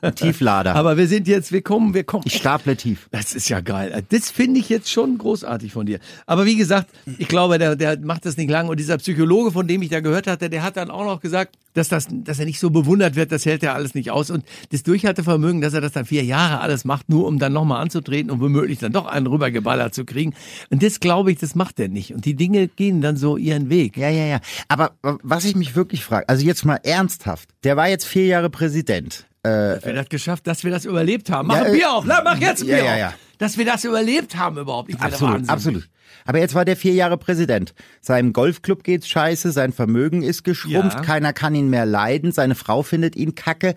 Tieflader. 0.16 0.76
Aber 0.76 0.98
wir 0.98 1.08
sind 1.08 1.28
jetzt, 1.28 1.52
wir 1.52 1.62
kommen, 1.62 1.94
wir 1.94 2.04
kommen. 2.04 2.24
ich 2.26 2.36
staple 2.36 2.76
tief. 2.76 3.08
Das 3.12 3.34
ist 3.34 3.50
ja 3.50 3.62
geil. 3.62 4.04
Das 4.10 4.30
finde 4.30 4.60
ich 4.60 4.70
jetzt 4.70 4.92
schon 4.92 5.18
großartig 5.18 5.72
von 5.72 5.86
dir. 5.86 6.00
Aber 6.26 6.46
wie 6.46 6.56
gesagt, 6.56 6.90
ich 7.18 7.28
glaube, 7.28 7.58
der, 7.58 7.76
der 7.76 8.00
macht 8.00 8.26
das 8.26 8.38
nicht 8.38 8.50
lang. 8.50 8.68
Und 8.68 8.80
dieser 8.80 8.98
Psychologe, 8.98 9.52
von 9.52 9.68
dem 9.68 9.82
ich 9.82 9.90
da 9.90 10.02
gehört 10.02 10.28
hatte, 10.28 10.50
der 10.50 10.62
hat 10.62 10.78
dann 10.78 10.92
auch 10.92 11.06
noch 11.06 11.22
gesagt, 11.22 11.56
dass, 11.74 11.88
das, 11.88 12.08
dass 12.10 12.40
er 12.40 12.46
nicht 12.46 12.60
so 12.60 12.70
bewundert 12.70 13.16
wird, 13.16 13.32
das 13.32 13.46
hält 13.46 13.64
er 13.64 13.76
alles 13.76 13.96
nicht 13.96 14.12
aus. 14.12 14.30
Und 14.30 14.44
das 14.72 14.84
Durchhaltevermögen, 14.84 15.62
dass 15.62 15.74
er 15.74 15.82
das 15.82 15.94
dann 15.94 16.06
vier 16.06 16.24
Jahre 16.24 16.60
alles 16.60 16.84
macht, 16.84 17.10
nur 17.10 17.28
um 17.28 17.40
dann 17.40 17.54
nochmal 17.54 17.82
anzutreten 17.82 18.32
und 18.32 18.42
womöglich 18.42 18.80
dann 18.80 18.92
doch 18.92 19.06
einen 19.06 19.28
rübergeballert 19.28 19.94
zu 19.94 20.04
kriegen. 20.04 20.34
Und 20.70 20.84
das 20.84 21.00
glaube 21.00 21.32
ich, 21.32 21.38
das 21.38 21.56
macht 21.56 21.80
er 21.80 21.88
nicht. 21.88 22.14
Und 22.14 22.26
die 22.26 22.36
Dinge 22.36 22.68
gehen 22.68 23.02
dann 23.02 23.18
so 23.18 23.38
ihren 23.38 23.70
Weg. 23.70 23.98
Ja, 23.98 24.10
ja, 24.10 24.26
ja. 24.26 24.40
Aber 24.68 24.92
was 25.02 25.46
ich 25.46 25.56
mich 25.56 25.76
wirklich 25.76 26.04
frage, 26.04 26.28
also 26.28 26.46
jetzt 26.46 26.66
mal 26.66 26.80
ernsthaft, 26.90 27.50
der 27.64 27.78
war 27.78 27.88
jetzt 27.88 28.06
vier 28.06 28.26
Jahre 28.26 28.50
Präsident. 28.50 29.26
Dass 29.42 29.86
wir 29.86 29.94
das 29.94 30.10
geschafft, 30.10 30.48
dass 30.48 30.64
wir 30.66 30.72
das 30.72 30.84
überlebt 30.86 31.30
haben. 31.30 31.48
Mach 31.48 31.56
Ja, 31.56 31.64
ein 31.64 31.74
äh, 31.74 31.78
Bier 31.78 31.94
auf, 31.94 32.04
Na, 32.06 32.22
mach 32.24 32.38
jetzt 32.40 32.62
ein 32.62 32.68
ja, 32.68 32.76
Bier 32.76 32.86
ja, 32.86 32.92
auf. 32.94 33.00
ja. 33.00 33.14
Dass 33.38 33.58
wir 33.58 33.64
das 33.66 33.86
überlebt 33.86 34.36
haben 34.36 34.58
überhaupt. 34.58 34.90
Ich 34.90 35.00
Absolut, 35.00 35.48
absolut. 35.48 35.90
Aber 36.26 36.40
jetzt 36.40 36.54
war 36.56 36.66
der 36.66 36.76
vier 36.76 36.94
Jahre 36.94 37.18
Präsident. 37.18 37.74
Seinem 38.02 38.34
Golfclub 38.34 38.84
geht's 38.84 39.08
scheiße, 39.08 39.52
sein 39.54 39.72
Vermögen 39.72 40.24
ist 40.24 40.44
geschrumpft, 40.44 40.98
Ja. 40.98 41.04
keiner 41.04 41.32
kann 41.32 41.56
ihn 41.56 41.70
mehr 41.70 41.86
leiden, 41.86 42.34
seine 42.34 42.54
Frau 42.56 42.84
findet 42.84 43.16
ihn 43.16 43.34
kacke. 43.34 43.76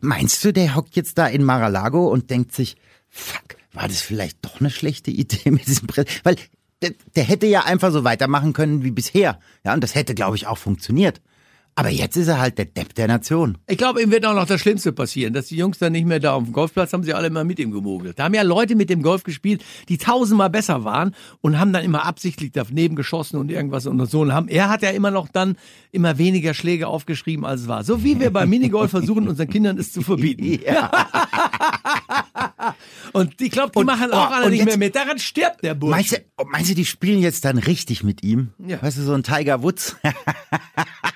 Meinst 0.00 0.44
du, 0.44 0.52
der 0.52 0.74
hockt 0.74 0.96
jetzt 0.96 1.16
da 1.18 1.26
in 1.28 1.44
Mar-a-Lago 1.44 2.08
und 2.08 2.30
denkt 2.30 2.52
sich, 2.52 2.76
fuck, 3.08 3.56
war 3.72 3.86
das 3.86 4.00
vielleicht 4.00 4.38
doch 4.44 4.60
eine 4.60 4.70
schlechte 4.70 5.12
Idee 5.12 5.52
mit 5.52 5.66
diesem 5.68 5.86
Präsident? 5.86 6.20
Weil 6.24 6.36
der, 6.82 6.90
der 7.14 7.24
hätte 7.24 7.46
ja 7.46 7.64
einfach 7.64 7.92
so 7.92 8.02
weitermachen 8.02 8.52
können 8.52 8.82
wie 8.82 8.90
bisher. 8.90 9.38
Ja, 9.64 9.72
und 9.72 9.82
das 9.84 9.94
hätte, 9.94 10.14
glaube 10.16 10.36
ich, 10.36 10.48
auch 10.48 10.58
funktioniert. 10.58 11.20
Aber 11.80 11.88
jetzt 11.88 12.14
ist 12.18 12.28
er 12.28 12.38
halt 12.38 12.58
der 12.58 12.66
Depp 12.66 12.94
der 12.94 13.08
Nation. 13.08 13.56
Ich 13.66 13.78
glaube, 13.78 14.02
ihm 14.02 14.10
wird 14.10 14.26
auch 14.26 14.34
noch 14.34 14.44
das 14.44 14.60
Schlimmste 14.60 14.92
passieren, 14.92 15.32
dass 15.32 15.46
die 15.46 15.56
Jungs 15.56 15.78
dann 15.78 15.92
nicht 15.92 16.06
mehr 16.06 16.20
da 16.20 16.34
auf 16.34 16.44
dem 16.44 16.52
Golfplatz 16.52 16.92
haben 16.92 17.04
sie 17.04 17.14
alle 17.14 17.28
immer 17.28 17.42
mit 17.42 17.58
ihm 17.58 17.70
gemogelt. 17.70 18.18
Da 18.18 18.24
haben 18.24 18.34
ja 18.34 18.42
Leute 18.42 18.76
mit 18.76 18.90
dem 18.90 19.00
Golf 19.00 19.22
gespielt, 19.22 19.64
die 19.88 19.96
tausendmal 19.96 20.50
besser 20.50 20.84
waren 20.84 21.14
und 21.40 21.58
haben 21.58 21.72
dann 21.72 21.82
immer 21.82 22.04
absichtlich 22.04 22.52
daneben 22.52 22.96
geschossen 22.96 23.38
und 23.38 23.50
irgendwas 23.50 23.86
und 23.86 24.04
so. 24.10 24.20
Und 24.20 24.34
haben, 24.34 24.48
er 24.48 24.68
hat 24.68 24.82
ja 24.82 24.90
immer 24.90 25.10
noch 25.10 25.28
dann 25.28 25.56
immer 25.90 26.18
weniger 26.18 26.52
Schläge 26.52 26.86
aufgeschrieben, 26.86 27.46
als 27.46 27.62
es 27.62 27.68
war. 27.68 27.82
So 27.82 28.04
wie 28.04 28.20
wir 28.20 28.30
beim 28.30 28.50
Minigolf 28.50 28.90
versuchen, 28.90 29.26
unseren 29.26 29.48
Kindern 29.48 29.78
es 29.78 29.90
zu 29.90 30.02
verbieten. 30.02 30.60
Und 33.14 33.40
ich 33.40 33.50
glaube, 33.50 33.72
die 33.74 33.78
Und- 33.78 33.86
machen 33.86 34.12
auch 34.12 34.30
oh, 34.30 34.34
alle 34.34 34.50
nicht 34.50 34.58
jetzt- 34.58 34.66
mehr 34.66 34.76
mit. 34.76 34.94
Daran 34.94 35.18
stirbt 35.18 35.64
der 35.64 35.74
Bursch. 35.74 35.96
Meinst 35.96 36.12
du, 36.12 36.16
oh, 36.36 36.44
meinst 36.46 36.70
du, 36.70 36.74
die 36.74 36.84
spielen 36.84 37.20
jetzt 37.20 37.46
dann 37.46 37.56
richtig 37.56 38.04
mit 38.04 38.22
ihm? 38.22 38.50
Ja. 38.58 38.82
Weißt 38.82 38.98
du, 38.98 39.02
so 39.02 39.14
ein 39.14 39.22
Tiger 39.22 39.62
Woods? 39.62 39.96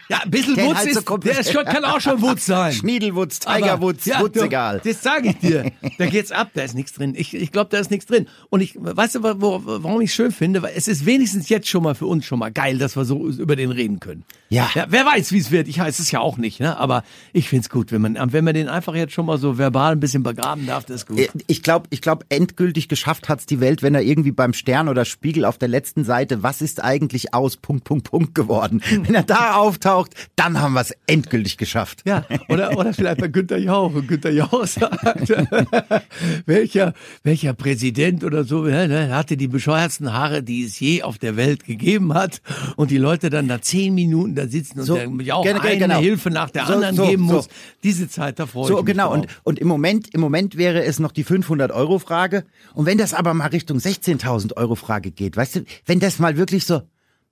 Ja, 0.08 0.18
ein 0.23 0.30
bisschen 0.30 0.56
Wutz 0.56 0.76
halt 0.76 0.88
ist, 0.88 1.08
der 1.25 1.38
ist 1.40 1.52
schon, 1.52 1.64
kann 1.64 1.84
auch 1.84 2.00
schon 2.00 2.20
Wutz 2.20 2.46
sein. 2.46 2.73
Schniedelwutz, 2.73 3.38
Tiger 3.40 3.73
Aber- 3.75 3.82
Woods, 3.87 4.04
ja, 4.04 4.23
du, 4.23 4.42
egal. 4.42 4.80
Das 4.84 5.02
sage 5.02 5.30
ich 5.30 5.38
dir. 5.38 5.73
Da 5.99 6.06
geht's 6.06 6.30
ab, 6.30 6.50
da 6.54 6.62
ist 6.62 6.75
nichts 6.75 6.92
drin. 6.92 7.14
Ich, 7.16 7.32
ich 7.34 7.50
glaube, 7.52 7.70
da 7.70 7.78
ist 7.78 7.90
nichts 7.90 8.06
drin. 8.06 8.26
Und 8.50 8.61
ich, 8.61 8.75
weißt 8.78 9.14
du, 9.16 9.23
wo, 9.40 9.62
warum 9.64 10.00
ich 10.00 10.12
schön 10.12 10.30
finde? 10.32 10.62
Weil 10.62 10.73
es 10.76 10.88
ist 10.88 11.06
wenigstens 11.06 11.49
jetzt 11.49 11.68
schon 11.68 11.82
mal 11.82 11.94
für 11.94 12.06
uns 12.06 12.26
schon 12.26 12.38
mal 12.38 12.52
geil, 12.52 12.78
dass 12.78 12.96
wir 12.96 13.04
so 13.04 13.26
über 13.28 13.56
den 13.56 13.70
reden 13.70 14.00
können. 14.00 14.25
Ja. 14.50 14.68
wer 14.75 15.04
weiß, 15.06 15.32
wie 15.32 15.38
es 15.38 15.50
wird. 15.50 15.68
Ich 15.68 15.78
weiß 15.78 15.99
es 15.99 16.11
ja 16.11 16.20
auch 16.20 16.37
nicht, 16.37 16.61
ne? 16.61 16.76
Aber 16.78 17.02
ich 17.32 17.49
find's 17.49 17.70
gut, 17.70 17.90
wenn 17.90 18.02
man, 18.02 18.32
wenn 18.32 18.44
man 18.44 18.54
den 18.54 18.68
einfach 18.68 18.94
jetzt 18.94 19.12
schon 19.14 19.26
mal 19.26 19.38
so 19.38 19.58
verbal 19.58 19.92
ein 19.92 20.00
bisschen 20.00 20.23
begraben 20.23 20.66
darf, 20.66 20.84
das 20.84 20.96
ist 21.02 21.06
gut. 21.08 21.18
Äh, 21.18 21.28
Ich 21.46 21.62
glaube, 21.62 21.87
ich 21.90 22.02
glaub, 22.02 22.25
endgültig 22.28 22.88
geschafft 22.88 23.28
hat's 23.28 23.46
die 23.46 23.61
Welt, 23.61 23.82
wenn 23.82 23.94
er 23.94 24.02
irgendwie 24.02 24.32
beim 24.32 24.52
Stern 24.52 24.88
oder 24.88 25.04
Spiegel 25.04 25.44
auf 25.44 25.58
der 25.58 25.68
letzten 25.68 26.04
Seite, 26.04 26.42
was 26.42 26.61
ist 26.62 26.82
eigentlich 26.84 27.34
aus, 27.34 27.56
Punkt, 27.56 27.84
Punkt, 27.84 28.11
Punkt 28.11 28.34
geworden. 28.34 28.82
Wenn 29.04 29.14
er 29.14 29.23
da 29.23 29.54
auftaucht, 29.54 29.93
dann 30.36 30.60
haben 30.60 30.74
wir's 30.74 30.92
endgültig 31.06 31.56
geschafft. 31.56 32.02
Ja, 32.04 32.24
oder, 32.48 32.76
oder 32.76 32.92
vielleicht 32.92 33.20
bei 33.20 33.28
Günter 33.28 33.58
Jauch. 33.58 33.94
Und 33.94 34.08
Günter 34.08 34.30
Jauch 34.30 34.66
sagt, 34.66 35.28
welcher, 36.46 36.94
welcher 37.22 37.54
Präsident 37.54 38.24
oder 38.24 38.44
so 38.44 38.62
ne, 38.62 38.88
ne, 38.88 39.14
hatte 39.14 39.36
die 39.36 39.48
bescheuertsten 39.48 40.12
Haare, 40.12 40.42
die 40.42 40.64
es 40.64 40.78
je 40.80 41.02
auf 41.02 41.18
der 41.18 41.36
Welt 41.36 41.64
gegeben 41.64 42.14
hat. 42.14 42.40
Und 42.76 42.90
die 42.90 42.98
Leute 42.98 43.30
dann 43.30 43.48
da 43.48 43.60
zehn 43.60 43.94
Minuten 43.94 44.34
da 44.34 44.46
sitzen 44.46 44.80
und 44.80 44.86
So, 44.86 44.94
der 44.94 45.08
Jauch 45.22 45.44
genau, 45.44 45.60
eine 45.60 45.78
genau. 45.78 45.98
Hilfe 46.00 46.30
nach 46.30 46.50
der 46.50 46.66
So, 46.66 46.74
anderen 46.74 46.96
so, 46.96 47.06
geben 47.06 47.28
so. 47.28 47.35
muss. 47.35 47.48
Diese 47.83 48.09
Zeit, 48.09 48.38
da 48.38 48.46
freue 48.46 48.64
ich 48.64 48.68
So, 48.68 48.76
mich 48.76 48.87
genau. 48.87 49.09
drauf. 49.09 49.18
Und, 49.18 49.28
und 49.44 49.59
im 49.59 49.68
Moment, 49.68 50.12
im 50.14 50.20
Moment 50.20 50.57
wäre 50.57 50.85
es 50.85 50.98
noch 50.98 51.12
die 51.12 51.24
500-Euro-Frage. 51.24 52.44
Und 52.74 52.87
wenn 52.87 52.98
das 52.98 53.14
aber 53.14 53.35
mal 53.35 53.48
Richtung 53.48 53.78
16.000 53.78 54.57
Euro-Frage 54.57 55.11
geht, 55.11 55.37
weißt 55.37 55.57
du, 55.57 55.64
wenn 55.87 56.00
das 56.00 56.18
mal 56.18 56.37
wirklich 56.37 56.64
so, 56.66 56.83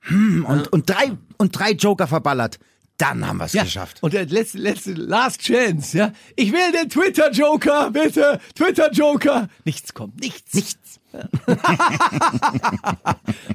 hm, 0.03 0.45
und, 0.45 0.73
und 0.73 0.89
drei, 0.89 1.13
und 1.39 1.59
drei 1.59 1.73
Joker 1.73 2.07
verballert, 2.07 2.59
dann 2.99 3.27
haben 3.27 3.39
wir's 3.39 3.53
ja, 3.53 3.65
geschafft. 3.65 4.03
und 4.03 4.13
der 4.13 4.27
letzte, 4.27 4.59
letzte, 4.59 4.93
Last 4.93 5.43
Chance, 5.43 5.99
ja. 5.99 6.13
Ich 6.37 6.53
will 6.53 6.73
den 6.73 6.89
Twitter-Joker, 6.89 7.91
bitte, 7.91 8.39
Twitter-Joker. 8.55 9.49
Nichts 9.65 9.93
kommt, 9.95 10.21
nichts. 10.21 10.55
Nichts. 10.55 11.01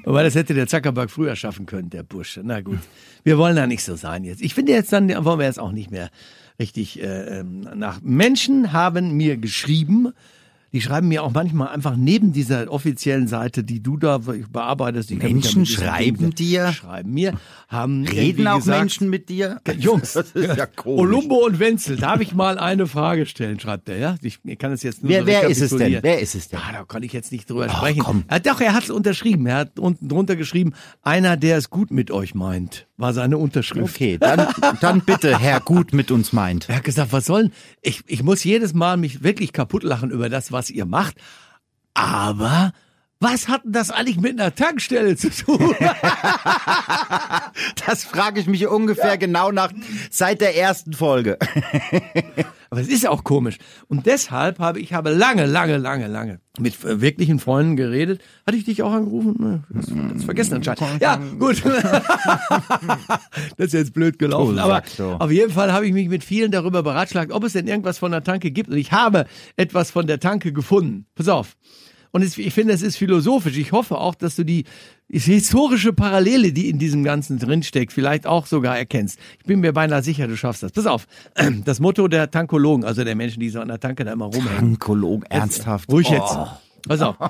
Wobei 0.04 0.24
das 0.24 0.36
hätte 0.36 0.54
der 0.54 0.68
Zuckerberg 0.68 1.10
früher 1.10 1.36
schaffen 1.36 1.66
können, 1.66 1.90
der 1.90 2.04
Busch. 2.04 2.40
Na 2.44 2.62
gut, 2.62 2.80
wir 3.24 3.38
wollen 3.38 3.56
da 3.56 3.66
nicht 3.68 3.84
so 3.84 3.96
sein 3.96 4.24
jetzt. 4.26 4.42
Ich 4.42 4.54
finde 4.54 4.74
jetzt 4.74 4.94
dann, 4.94 5.10
wollen 5.26 5.40
wir 5.40 5.46
jetzt 5.46 5.60
auch 5.60 5.72
nicht 5.72 5.90
mehr 5.90 6.12
richtig 6.60 7.02
äh, 7.02 7.40
ähm, 7.40 7.62
nach. 7.76 8.02
Menschen 8.02 8.74
haben 8.74 9.14
mir 9.14 9.38
geschrieben, 9.38 10.14
die 10.74 10.82
schreiben 10.82 11.08
mir 11.08 11.24
auch 11.24 11.32
manchmal 11.34 11.70
einfach 11.70 11.96
neben 11.96 12.34
dieser 12.34 12.70
offiziellen 12.72 13.28
Seite, 13.28 13.64
die 13.64 13.82
du 13.82 13.98
da 13.98 14.20
bearbeitest. 14.52 15.10
Die 15.10 15.16
Menschen 15.16 15.66
schreiben 15.66 16.36
dir? 16.36 16.72
Schreiben 16.74 17.14
mir, 17.14 17.34
haben 17.70 18.06
Reden 18.06 18.48
auch 18.48 18.58
gesagt, 18.58 18.80
Menschen 18.80 19.10
mit 19.10 19.30
dir? 19.30 19.62
Jungs, 19.78 20.14
Das 20.14 20.32
ist 20.32 20.58
ja 20.58 20.66
komisch. 20.66 21.00
Olumbo 21.02 21.46
und 21.46 21.60
Wenzel, 21.60 21.96
darf 21.98 22.20
ich 22.22 22.34
mal 22.34 22.58
eine 22.60 22.88
Frage 22.88 23.26
stellen, 23.26 23.60
schreibt 23.60 23.88
er, 23.90 23.98
ja? 23.98 24.16
Ich, 24.22 24.40
kann 24.58 24.72
es 24.72 24.84
jetzt 24.84 25.04
nur 25.04 25.10
Wer- 25.12 25.22
so 25.22 25.28
wer 25.28 25.44
ist 25.50 25.62
es 25.62 25.70
denn? 25.76 26.00
Wer 26.02 26.20
ist 26.20 26.36
es 26.36 26.50
denn? 26.50 26.60
Ah, 26.60 26.72
da 26.74 26.84
kann 26.84 27.04
ich 27.04 27.14
jetzt 27.14 27.32
nicht 27.32 27.50
drüber 27.50 27.70
sprechen. 27.70 28.00
komm. 28.00 28.24
Er, 28.28 28.40
doch, 28.40 28.60
er 28.60 28.74
hat 28.74 28.84
es 28.84 28.90
unterschrieben. 28.90 29.46
Er 29.46 29.58
hat 29.58 29.80
unten 29.80 30.08
drunter 30.10 30.36
geschrieben, 30.36 30.74
einer, 31.02 31.38
der 31.38 31.58
es 31.58 31.70
gut 31.70 31.92
mit 31.92 32.12
euch 32.12 32.36
meint, 32.36 32.87
war 32.98 33.14
seine 33.14 33.38
Unterschrift. 33.38 33.96
Okay, 33.96 34.18
dann, 34.18 34.48
dann 34.82 35.02
bitte, 35.02 35.38
Herr 35.38 35.62
Gut 35.62 35.94
mit 35.94 36.12
uns 36.12 36.34
meint. 36.34 36.68
Er 36.68 36.78
hat 36.78 36.84
gesagt, 36.84 37.14
was 37.14 37.26
sollen, 37.26 37.54
ich, 37.82 38.04
ich 38.08 38.24
muss 38.24 38.44
jedes 38.44 38.74
Mal 38.74 38.98
mich 38.98 39.24
wirklich 39.24 39.54
kaputt 39.54 39.84
lachen 39.84 40.10
über 40.12 40.30
das, 40.30 40.52
was 40.52 40.70
ihr 40.70 40.86
macht, 40.86 41.16
aber 41.94 42.74
was 43.20 43.48
hat 43.48 43.64
denn 43.66 43.72
das 43.72 43.92
eigentlich 43.92 44.20
mit 44.20 44.40
einer 44.40 44.54
Tankstelle 44.54 45.16
zu 45.16 45.30
tun? 45.30 45.76
Das 47.86 48.04
frage 48.04 48.40
ich 48.40 48.48
mich 48.48 48.68
ungefähr 48.68 49.18
genau 49.18 49.52
nach 49.52 49.72
seit 50.12 50.42
der 50.42 50.56
ersten 50.58 50.94
Folge. 50.94 51.38
Aber 52.70 52.82
es 52.82 52.88
ist 52.88 53.08
auch 53.08 53.24
komisch. 53.24 53.58
Und 53.88 54.06
deshalb 54.06 54.60
habe 54.60 54.80
ich 54.80 54.94
habe 54.94 55.12
lange, 55.12 55.46
lange, 55.46 55.78
lange, 55.78 56.08
lange 56.08 56.40
mit 56.60 56.76
wirklichen 56.84 57.40
Freunden 57.40 57.76
geredet. 57.76 58.22
Hatte 58.46 58.58
ich 58.58 58.66
dich 58.66 58.84
auch 58.84 58.92
angerufen? 58.92 59.64
Das, 59.70 59.86
das 60.14 60.24
vergessen 60.24 60.56
anscheinend. 60.56 61.02
Ja, 61.02 61.16
gut. 61.16 61.64
das 63.58 63.68
ist 63.68 63.74
jetzt 63.74 63.94
blöd 63.94 64.20
gelaufen. 64.20 64.60
Aber 64.60 64.84
auf 65.20 65.32
jeden 65.32 65.52
Fall 65.52 65.72
habe 65.72 65.88
ich 65.88 65.94
mich 65.94 66.10
mit 66.10 66.24
vielen 66.24 66.52
darüber 66.52 66.84
beratschlagt, 66.84 67.32
ob 67.32 67.44
es 67.44 67.54
denn 67.54 67.68
irgendwas 67.68 67.98
von 67.98 68.12
der 68.12 68.24
Tanke 68.24 68.52
gibt. 68.52 68.70
Und 68.70 68.78
ich 68.78 68.92
habe 68.92 69.26
etwas 69.56 69.92
von 69.92 70.08
der 70.08 70.20
Tanke 70.20 70.52
gefunden. 70.52 71.06
Pass 71.16 71.30
auf. 71.30 71.56
Und 72.12 72.22
es, 72.22 72.38
ich 72.38 72.54
finde, 72.54 72.74
es 72.74 72.82
ist 72.82 72.98
philosophisch. 72.98 73.58
Ich 73.58 73.72
hoffe 73.72 73.98
auch, 73.98 74.16
dass 74.16 74.36
du 74.36 74.44
die 74.44 74.66
historische 75.10 75.94
Parallele, 75.94 76.52
die 76.52 76.70
in 76.70 76.80
diesem 76.80 77.04
Ganzen 77.04 77.40
drinsteckt, 77.40 77.94
vielleicht 77.94 78.26
auch 78.28 78.46
sogar 78.46 78.78
erkennst. 78.78 79.20
Ich 79.40 79.46
bin 79.46 79.60
mir 79.62 79.74
beinahe 79.74 80.04
sicher, 80.04 80.28
du 80.28 80.36
schaffst 80.38 80.64
das. 80.64 80.72
Pass 80.72 80.86
auf. 80.86 81.08
Das 81.66 81.80
Motto 81.80 82.08
der 82.08 82.30
Tankologen, 82.32 82.84
also 82.86 83.04
der 83.04 83.16
Menschen, 83.16 83.40
die 83.40 83.50
so 83.50 83.60
an 83.62 83.68
der 83.70 83.80
Tanke 83.80 84.04
da 84.06 84.14
immer 84.14 84.26
rumhängen. 84.26 84.74
Onkologen, 84.74 85.24
ernsthaft. 85.30 85.90
Ruhig 85.92 86.08
Oh. 86.10 86.14
jetzt. 86.14 86.38
Pass 86.88 87.02
auf. 87.02 87.16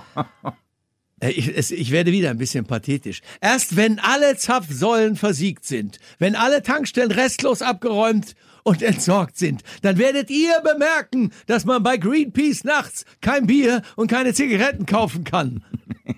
Äh, 1.19 1.31
Ich, 1.31 1.47
es, 1.57 1.71
ich 1.71 1.89
werde 1.89 2.11
wieder 2.11 2.29
ein 2.29 2.37
bisschen 2.37 2.65
pathetisch. 2.65 3.21
Erst 3.41 3.75
wenn 3.75 3.97
alle 3.97 4.37
Zapfsäulen 4.37 5.15
versiegt 5.15 5.65
sind, 5.65 5.97
wenn 6.19 6.35
alle 6.35 6.61
Tankstellen 6.61 7.09
restlos 7.11 7.63
abgeräumt 7.63 8.35
und 8.67 8.82
entsorgt 8.82 9.38
sind, 9.38 9.63
dann 9.82 9.97
werdet 9.97 10.30
ihr 10.30 10.60
bemerken, 10.62 11.32
dass 11.45 11.63
man 11.63 11.84
bei 11.84 11.95
Greenpeace 11.95 12.65
nachts 12.65 13.06
kein 13.21 13.47
Bier 13.47 13.82
und 13.95 14.12
keine 14.12 14.34
Zigaretten 14.34 14.86
kaufen 14.86 15.23
kann. 15.23 15.63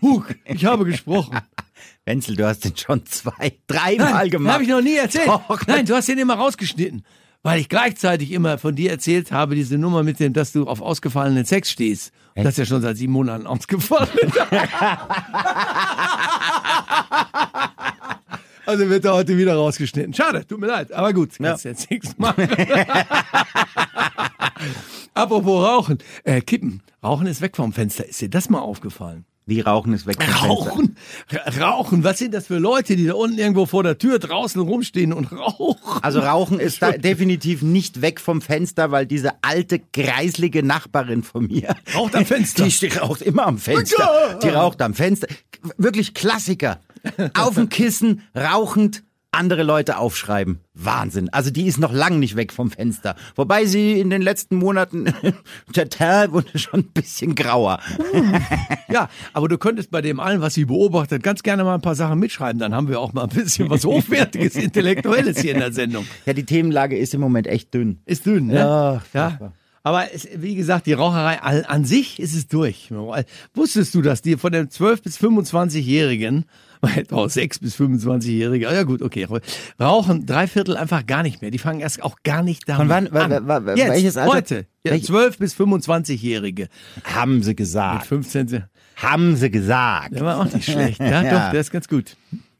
Hug, 0.02 0.34
ich 0.46 0.66
habe 0.66 0.86
gesprochen. 0.86 1.40
Wenzel, 2.06 2.36
du 2.36 2.48
hast 2.48 2.66
den 2.66 2.76
schon 2.76 3.06
zwei, 3.06 3.54
dreimal 3.68 4.32
gemacht. 4.32 4.56
habe 4.56 4.64
ich 4.64 4.70
noch 4.70 4.82
nie 4.82 4.96
erzählt. 4.96 5.28
Doch. 5.28 5.68
Nein, 5.68 5.86
du 5.86 5.96
hast 5.96 6.08
den 6.08 6.18
immer 6.18 6.34
rausgeschnitten. 6.36 7.06
Weil 7.44 7.60
ich 7.62 7.70
gleichzeitig 7.70 8.32
immer 8.32 8.58
von 8.58 8.76
dir 8.76 8.90
erzählt 8.90 9.32
habe, 9.32 9.56
diese 9.56 9.78
Nummer 9.78 10.04
mit 10.04 10.20
dem, 10.20 10.34
dass 10.34 10.52
du 10.52 10.66
auf 10.66 10.82
ausgefallenen 10.82 11.46
Sex 11.46 11.72
stehst. 11.72 12.12
Das 12.36 12.48
ist 12.48 12.58
ja 12.58 12.66
schon 12.66 12.82
seit 12.82 12.98
sieben 12.98 13.14
Monaten 13.14 13.48
ausgefallen. 13.48 14.10
Also 18.70 18.88
wird 18.88 19.04
er 19.04 19.16
heute 19.16 19.36
wieder 19.36 19.56
rausgeschnitten. 19.56 20.14
Schade, 20.14 20.46
tut 20.46 20.60
mir 20.60 20.68
leid. 20.68 20.92
Aber 20.92 21.12
gut, 21.12 21.32
kannst 21.42 21.66
jetzt 21.66 21.90
nichts 21.90 22.16
machen. 22.20 22.48
Apropos 25.16 25.66
Rauchen. 25.66 25.98
Äh, 26.24 26.42
Kippen. 26.42 26.84
Rauchen 27.04 27.26
ist 27.26 27.42
weg 27.42 27.56
vom 27.56 27.74
Fenster. 27.74 28.06
Ist 28.08 28.22
dir 28.22 28.30
das 28.30 28.48
mal 28.52 28.60
aufgefallen? 28.60 29.26
Wie 29.48 29.62
Rauchen 29.62 29.94
ist 29.94 30.06
weg 30.06 30.22
vom 30.22 30.32
Fenster. 30.32 30.48
Rauchen? 30.48 30.96
Rauchen? 31.60 32.04
Was 32.04 32.20
sind 32.20 32.36
das 32.36 32.46
für 32.46 32.60
Leute, 32.60 32.96
die 32.96 33.08
da 33.08 33.16
unten 33.16 33.40
irgendwo 33.40 33.66
vor 33.66 33.82
der 33.82 33.98
Tür 33.98 34.20
draußen 34.20 34.62
rumstehen 34.62 35.14
und 35.14 35.32
rauchen? 35.32 36.04
Also 36.04 36.20
Rauchen 36.20 36.60
ist 36.60 36.80
da 36.84 36.92
definitiv 36.92 37.64
nicht 37.64 38.04
weg 38.04 38.20
vom 38.20 38.40
Fenster, 38.40 38.92
weil 38.92 39.08
diese 39.08 39.32
alte, 39.42 39.80
greislige 39.80 40.62
Nachbarin 40.62 41.24
von 41.24 41.48
mir. 41.48 41.76
Raucht 41.96 42.16
am 42.16 42.26
Fenster. 42.28 42.68
Die 42.68 42.88
raucht 42.90 43.24
immer 43.24 43.48
am 43.48 43.58
Fenster. 43.58 44.38
Die 44.44 44.50
raucht 44.50 44.80
am 44.84 44.94
Fenster. 44.94 45.28
Wirklich 45.78 46.14
Klassiker. 46.14 46.80
Auf 47.34 47.56
dem 47.56 47.70
Kissen, 47.70 48.22
rauchend, 48.36 49.04
andere 49.32 49.64
Leute 49.64 49.98
aufschreiben. 49.98 50.60
Wahnsinn. 50.74 51.30
Also 51.30 51.52
die 51.52 51.68
ist 51.68 51.80
noch 51.80 51.94
lang 51.94 52.20
nicht 52.20 52.36
weg 52.36 52.52
vom 52.52 52.72
Fenster. 52.72 53.16
Wobei 53.36 53.66
sie 53.66 54.00
in 54.00 54.10
den 54.10 54.22
letzten 54.22 54.56
Monaten, 54.56 55.14
der 55.76 55.90
Teil 55.90 56.32
wurde 56.32 56.58
schon 56.58 56.82
ein 56.82 56.92
bisschen 56.92 57.36
grauer. 57.36 57.80
Ja, 58.90 59.10
aber 59.34 59.48
du 59.48 59.58
könntest 59.58 59.92
bei 59.92 60.02
dem 60.02 60.20
allen, 60.20 60.42
was 60.42 60.56
sie 60.56 60.66
beobachtet, 60.66 61.22
ganz 61.22 61.44
gerne 61.44 61.64
mal 61.64 61.76
ein 61.76 61.82
paar 61.82 61.96
Sachen 61.96 62.20
mitschreiben. 62.20 62.60
Dann 62.60 62.74
haben 62.74 62.88
wir 62.90 63.00
auch 63.00 63.14
mal 63.14 63.24
ein 63.24 63.30
bisschen 63.30 63.70
was 63.70 63.86
Hochwertiges, 63.86 64.56
Intellektuelles 64.56 65.40
hier 65.40 65.54
in 65.54 65.60
der 65.60 65.74
Sendung. 65.74 66.08
Ja, 66.26 66.34
die 66.34 66.46
Themenlage 66.46 66.98
ist 66.98 67.14
im 67.14 67.22
Moment 67.22 67.46
echt 67.46 67.74
dünn. 67.74 68.02
Ist 68.06 68.26
dünn, 68.26 68.48
ne? 68.48 68.56
Ja, 68.56 69.02
ja. 69.14 69.54
Aber 69.84 70.14
es, 70.14 70.28
wie 70.36 70.56
gesagt, 70.56 70.86
die 70.88 70.94
Raucherei 70.94 71.42
an, 71.42 71.64
an 71.66 71.86
sich 71.86 72.20
ist 72.20 72.36
es 72.36 72.48
durch. 72.48 72.92
Wusstest 73.54 73.96
du, 73.96 74.02
dass 74.02 74.22
die 74.22 74.36
von 74.38 74.52
den 74.52 74.68
12- 74.70 75.04
bis 75.04 75.18
25-Jährigen, 75.20 76.46
etwa 76.82 77.26
6- 77.26 77.62
bis 77.62 77.76
25-Jährige, 77.80 78.66
ja 78.66 78.84
gut, 78.84 79.02
okay, 79.02 79.28
rauchen 79.80 80.26
drei 80.26 80.48
Viertel 80.48 80.78
einfach 80.78 81.06
gar 81.06 81.24
nicht 81.24 81.42
mehr. 81.42 81.52
Die 81.52 81.58
fangen 81.60 81.80
erst 81.80 82.02
auch 82.04 82.18
gar 82.24 82.44
nicht 82.44 82.68
damit 82.68 82.80
Von 82.82 82.90
wann- 82.90 83.12
wa- 83.14 83.36
an. 83.38 83.48
wa- 83.48 83.66
wa- 83.66 83.76
Jetzt, 83.76 83.90
welches 83.92 84.18
Alter? 84.18 84.34
heute. 84.34 84.66
Ja, 84.86 84.92
Welch- 84.94 85.06
12- 85.10 85.38
bis 85.40 85.54
25-Jährige. 85.56 86.68
Haben 87.04 87.44
sie 87.44 87.50
Mit 87.52 87.58
gesagt. 87.58 88.06
15. 88.08 88.64
Haben 88.96 89.36
sie 89.36 89.50
gesagt. 89.50 90.14
Der 90.16 90.24
war 90.26 90.40
auch 90.40 90.52
nicht 90.54 90.66
schlecht. 90.70 91.00
Ja, 91.00 91.22
Ja. 91.24 91.46
doch, 91.46 91.52
der 91.52 91.62
ist 91.62 91.72
ganz 91.72 91.88
gut. 91.88 92.16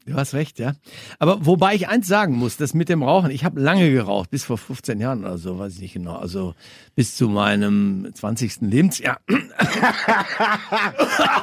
Du 0.06 0.14
hast 0.14 0.32
recht, 0.34 0.58
ja. 0.58 0.72
Aber 1.18 1.44
wobei 1.44 1.74
ich 1.74 1.88
eins 1.88 2.06
sagen 2.06 2.34
muss, 2.34 2.56
das 2.56 2.72
mit 2.72 2.88
dem 2.88 3.02
Rauchen, 3.02 3.30
ich 3.30 3.44
habe 3.44 3.60
lange 3.60 3.90
geraucht, 3.92 4.30
bis 4.30 4.44
vor 4.44 4.56
15 4.56 4.98
Jahren 4.98 5.20
oder 5.24 5.36
so, 5.38 5.58
weiß 5.58 5.74
ich 5.74 5.80
nicht 5.80 5.92
genau. 5.92 6.16
Also 6.16 6.54
bis 6.96 7.16
zu 7.16 7.28
meinem 7.28 8.08
20. 8.12 8.62
Lebensjahr. 8.62 9.20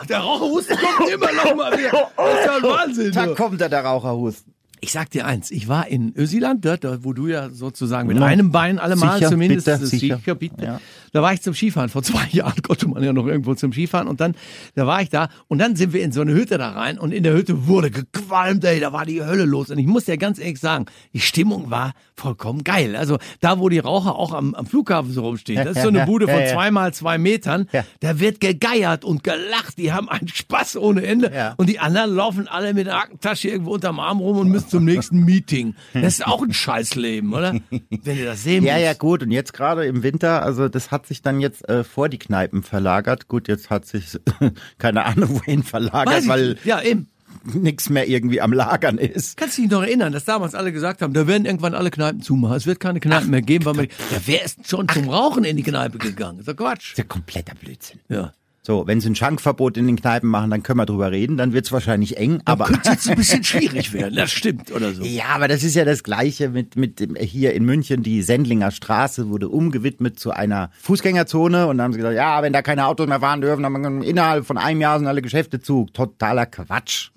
Der 0.10 0.20
Raucherhusten 0.20 0.78
kommt 0.78 1.10
immer 1.10 1.32
noch 1.34 1.56
mal 1.56 1.78
wieder. 1.78 1.91
Das 2.17 2.39
ist 2.39 2.46
ja 2.46 2.56
ein 2.58 2.63
Wahnsinn. 2.63 3.12
Da 3.12 3.28
kommt 3.28 3.62
da 3.62 3.70
der 3.70 3.86
Raucherhusten. 3.86 4.54
Ich 4.80 4.91
sag 4.91 5.10
dir 5.10 5.26
eins, 5.26 5.50
ich 5.50 5.67
war 5.67 5.88
in 5.88 6.13
Ösiland, 6.15 6.63
dort, 6.63 7.04
wo 7.04 7.13
du 7.13 7.28
ja 7.28 7.50
sozusagen 7.50 8.08
mit 8.08 8.22
einem 8.22 8.52
Bein 8.52 8.78
allemal 8.78 9.17
Sicher, 9.17 9.30
zumindest, 9.32 9.65
bitte, 9.65 9.80
das 9.80 9.89
sicher. 9.89 10.17
sicher, 10.17 10.36
bitte. 10.36 10.63
Ja. 10.63 10.80
Da 11.13 11.22
war 11.22 11.34
ich 11.34 11.41
zum 11.41 11.54
Skifahren, 11.54 11.89
vor 11.89 12.04
zwei 12.04 12.26
Jahren 12.32 12.62
konnte 12.62 12.88
man 12.88 13.04
ja 13.04 13.13
noch 13.13 13.26
irgendwo 13.28 13.54
zum 13.56 13.72
Skifahren 13.72 14.08
und 14.08 14.20
dann, 14.20 14.36
da 14.76 14.86
war 14.88 15.02
ich 15.02 15.10
da 15.10 15.30
und 15.48 15.60
dann 15.60 15.76
sind 15.76 15.93
wir 15.93 16.04
in 16.04 16.12
so 16.12 16.22
eine 16.22 16.34
Hütte 16.34 16.58
da 16.58 16.72
rein 16.72 16.98
und 17.00 17.12
in 17.12 17.24
der 17.24 17.34
Hütte 17.34 17.67
wurde 17.67 17.91
gequalmt, 17.91 18.63
ey, 18.65 18.80
da 18.80 18.93
war 18.93 19.06
die 19.06 19.24
Hölle 19.24 19.46
los 19.46 19.70
und 19.70 19.78
ich 19.78 19.88
muss 19.88 20.06
dir 20.06 20.17
ganz 20.17 20.39
ehrlich 20.39 20.60
sagen, 20.60 20.86
die 21.13 21.20
Stimmung 21.20 21.70
war 21.70 21.93
vollkommen 22.15 22.63
geil. 22.63 22.96
Also 22.96 23.17
da, 23.41 23.60
wo 23.60 23.70
die 23.70 23.80
Raucher 23.80 24.15
auch 24.15 24.34
am, 24.34 24.56
am 24.56 24.65
Flughafen 24.65 25.12
so 25.12 25.22
rumstehen, 25.24 25.63
das 25.63 25.78
ist 25.78 25.84
so 25.84 25.89
eine 25.89 26.06
Bude 26.08 26.28
von 26.28 26.36
Ja, 26.39 26.46
ja. 26.48 26.54
zwei 26.54 26.72
mal 26.72 26.93
zwei 26.93 27.17
Metern, 27.17 27.67
Ja. 27.72 27.84
da 28.00 28.20
wird 28.20 28.39
gegeiert 28.39 29.06
und 29.06 29.24
gelacht, 29.24 29.78
die 29.78 29.93
haben 29.93 30.10
einen 30.10 30.28
Spaß 30.28 30.78
ohne 30.78 31.06
Ende 31.06 31.32
Ja. 31.34 31.54
und 31.58 31.70
die 31.70 31.80
anderen 31.80 32.13
laufen 32.15 32.48
alle 32.48 32.74
mit 32.74 32.88
der 32.88 32.98
Aktentasche 32.98 33.50
irgendwo 33.50 33.72
unterm 33.74 34.00
Arm 34.00 34.20
rum 34.20 34.38
und 34.38 34.50
müssen 34.50 34.70
zum 34.70 34.86
nächsten 34.86 35.24
Meeting. 35.26 35.76
Das 35.93 36.15
ist 36.15 36.26
auch 36.28 36.41
ein 36.43 36.54
Scheißleben, 36.54 37.34
oder? 37.34 37.54
Wenn 37.70 38.17
ihr 38.17 38.26
das 38.26 38.43
sehen 38.43 38.63
Ja, 38.63 38.74
müsst. 38.74 38.86
ja, 38.86 38.93
gut. 38.93 39.24
Und 39.24 39.32
jetzt 39.32 39.54
gerade 39.54 39.86
im 39.86 40.02
Winter, 40.04 40.41
also 40.43 40.67
das 40.70 40.91
hat 40.91 40.97
sich 41.06 41.22
dann 41.22 41.40
jetzt 41.40 41.68
äh, 41.70 41.84
vor 41.84 42.10
die 42.10 42.18
Kneipen 42.18 42.64
verlagert. 42.64 43.28
Gut, 43.28 43.48
jetzt 43.48 43.70
hat 43.70 43.86
sich 43.86 44.18
keine 44.78 45.06
Ahnung 45.06 45.42
wohin 45.42 45.64
verlagert, 45.64 46.28
weil. 46.28 46.58
Ja, 46.64 46.82
eben. 46.82 47.10
nichts 47.44 47.90
mehr 47.90 48.08
irgendwie 48.08 48.42
am 48.42 48.54
Lagern 48.54 48.98
ist. 48.98 49.38
Kannst 49.38 49.58
du 49.58 49.62
dich 49.62 49.72
noch 49.72 49.84
erinnern, 49.84 50.12
dass 50.14 50.26
damals 50.26 50.56
alle 50.56 50.72
gesagt 50.72 51.02
haben, 51.02 51.14
da 51.14 51.28
werden 51.28 51.46
irgendwann 51.46 51.76
alle 51.76 51.92
Kneipen 51.92 52.22
zumachen. 52.22 52.58
Es 52.58 52.66
wird 52.66 52.80
keine 52.80 53.00
Kneipen 53.00 53.30
mehr 53.30 53.42
geben, 53.42 53.66
weil 53.66 53.74
man, 53.74 53.86
ja, 53.86 54.18
wer 54.26 54.44
ist 54.44 54.68
schon 54.68 54.88
zum 54.90 55.10
Rauchen 55.10 55.44
in 55.44 55.56
die 55.58 55.64
Kneipe 55.64 55.98
gegangen? 55.98 56.38
Das 56.40 56.48
ist 56.48 56.54
doch 56.54 56.66
Quatsch. 56.66 56.86
Das 56.86 56.92
ist 56.92 56.98
ja 56.98 57.04
kompletter 57.04 57.54
Blödsinn. 57.56 58.00
Ja. 58.10 58.34
So, 58.68 58.86
wenn 58.86 59.00
sie 59.00 59.10
ein 59.10 59.16
Schankverbot 59.16 59.78
in 59.78 59.88
den 59.88 59.96
Kneipen 59.96 60.30
machen, 60.30 60.52
dann 60.52 60.62
können 60.62 60.78
wir 60.78 60.86
drüber 60.86 61.10
reden. 61.10 61.38
Dann 61.38 61.54
wird's 61.54 61.72
wahrscheinlich 61.72 62.18
eng. 62.18 62.42
Aber 62.44 62.66
Könnte 62.66 62.90
jetzt 62.90 63.10
ein 63.10 63.16
bisschen 63.16 63.42
schwierig 63.46 63.94
werden, 63.94 64.18
das 64.18 64.30
stimmt, 64.30 64.74
oder 64.74 64.94
so. 64.94 65.04
ja, 65.04 65.28
aber 65.30 65.48
das 65.48 65.64
ist 65.64 65.74
ja 65.74 65.86
das 65.86 66.04
Gleiche 66.04 66.50
mit 66.50 66.76
mit 66.76 67.00
dem, 67.00 67.16
hier 67.16 67.54
in 67.54 67.64
München. 67.64 68.04
Die 68.04 68.22
Sendlinger 68.22 68.72
Straße 68.72 69.30
wurde 69.30 69.48
umgewidmet 69.48 70.20
zu 70.20 70.32
einer 70.32 70.70
Fußgängerzone 70.82 71.68
und 71.68 71.78
dann 71.78 71.86
haben 71.86 71.94
sie 71.94 72.00
gesagt, 72.00 72.18
ja, 72.18 72.42
wenn 72.42 72.52
da 72.52 72.62
keine 72.62 72.88
Autos 72.88 73.08
mehr 73.08 73.22
fahren 73.22 73.40
dürfen, 73.40 73.64
dann 73.64 74.02
innerhalb 74.02 74.46
von 74.46 74.58
einem 74.58 74.82
Jahr 74.82 75.00
sind 75.00 75.08
alle 75.08 75.22
Geschäfte 75.22 75.62
zu. 75.62 75.88
Totaler 75.94 76.46
Quatsch. 76.46 77.12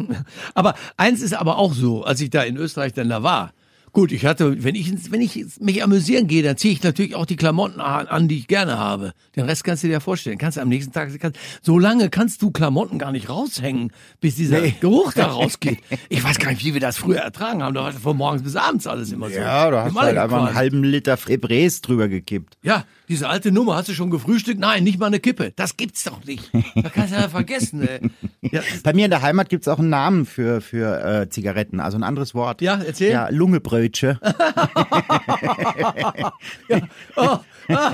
Aber 0.54 0.76
eins 0.96 1.20
ist 1.20 1.34
aber 1.34 1.58
auch 1.58 1.74
so, 1.74 2.04
als 2.04 2.20
ich 2.20 2.30
da 2.30 2.42
in 2.42 2.58
Österreich 2.58 2.92
dann 2.92 3.08
da 3.08 3.24
war. 3.24 3.50
Gut, 3.92 4.12
ich 4.12 4.24
hatte, 4.24 4.62
wenn 4.62 4.74
ich, 4.74 5.10
wenn 5.10 5.20
ich 5.20 5.44
mich 5.58 5.82
amüsieren 5.82 6.28
gehe, 6.28 6.42
dann 6.42 6.56
ziehe 6.56 6.72
ich 6.72 6.82
natürlich 6.82 7.14
auch 7.16 7.26
die 7.26 7.36
Klamotten 7.36 7.80
an, 7.80 8.28
die 8.28 8.38
ich 8.38 8.46
gerne 8.46 8.78
habe. 8.78 9.12
Den 9.34 9.46
Rest 9.46 9.64
kannst 9.64 9.82
du 9.82 9.88
dir 9.88 9.94
ja 9.94 10.00
vorstellen. 10.00 10.38
Kannst 10.38 10.58
du 10.58 10.62
am 10.62 10.68
nächsten 10.68 10.92
Tag, 10.92 11.10
kannst, 11.18 11.38
so 11.62 11.78
lange 11.78 12.08
kannst 12.08 12.42
du 12.42 12.50
Klamotten 12.50 12.98
gar 12.98 13.10
nicht 13.10 13.28
raushängen, 13.28 13.92
bis 14.20 14.36
dieser 14.36 14.60
Geruch 14.60 15.12
da 15.12 15.26
rausgeht. 15.32 15.78
Ich 16.08 16.22
weiß 16.22 16.38
gar 16.38 16.50
nicht, 16.50 16.64
wie 16.64 16.72
wir 16.72 16.80
das 16.80 16.98
früher 16.98 17.18
ertragen 17.18 17.62
haben. 17.62 17.74
Da 17.74 17.82
war 17.82 17.92
von 17.92 18.16
morgens 18.16 18.42
bis 18.42 18.54
abends 18.54 18.86
alles 18.86 19.10
immer 19.10 19.28
so. 19.28 19.36
Ja, 19.36 19.70
du 19.70 19.78
hast 19.78 19.94
halt 19.96 20.16
einfach 20.16 20.46
einen 20.46 20.54
halben 20.54 20.84
Liter 20.84 21.16
Febres 21.16 21.80
drüber 21.80 22.08
gekippt. 22.08 22.58
Ja, 22.62 22.84
diese 23.10 23.28
alte 23.28 23.50
Nummer, 23.50 23.74
hast 23.74 23.88
du 23.88 23.92
schon 23.92 24.10
gefrühstückt? 24.10 24.60
Nein, 24.60 24.84
nicht 24.84 25.00
mal 25.00 25.06
eine 25.06 25.18
Kippe. 25.18 25.52
Das 25.56 25.76
gibt's 25.76 26.04
doch 26.04 26.24
nicht. 26.24 26.48
Da 26.76 26.88
kannst 26.88 27.12
du 27.12 27.18
ja 27.18 27.28
vergessen. 27.28 27.86
Ey. 27.86 28.00
Ja, 28.42 28.62
Bei 28.82 28.94
mir 28.94 29.04
in 29.04 29.10
der 29.10 29.20
Heimat 29.20 29.50
gibt's 29.50 29.68
auch 29.68 29.78
einen 29.78 29.90
Namen 29.90 30.24
für, 30.24 30.62
für 30.62 31.04
äh, 31.04 31.28
Zigaretten, 31.28 31.78
also 31.78 31.98
ein 31.98 32.02
anderes 32.02 32.34
Wort. 32.34 32.62
Ja, 32.62 32.80
erzähl. 32.82 33.10
Ja, 33.10 33.28
Lungebrötche. 33.28 34.18
oh, 37.16 37.38
ah, 37.68 37.92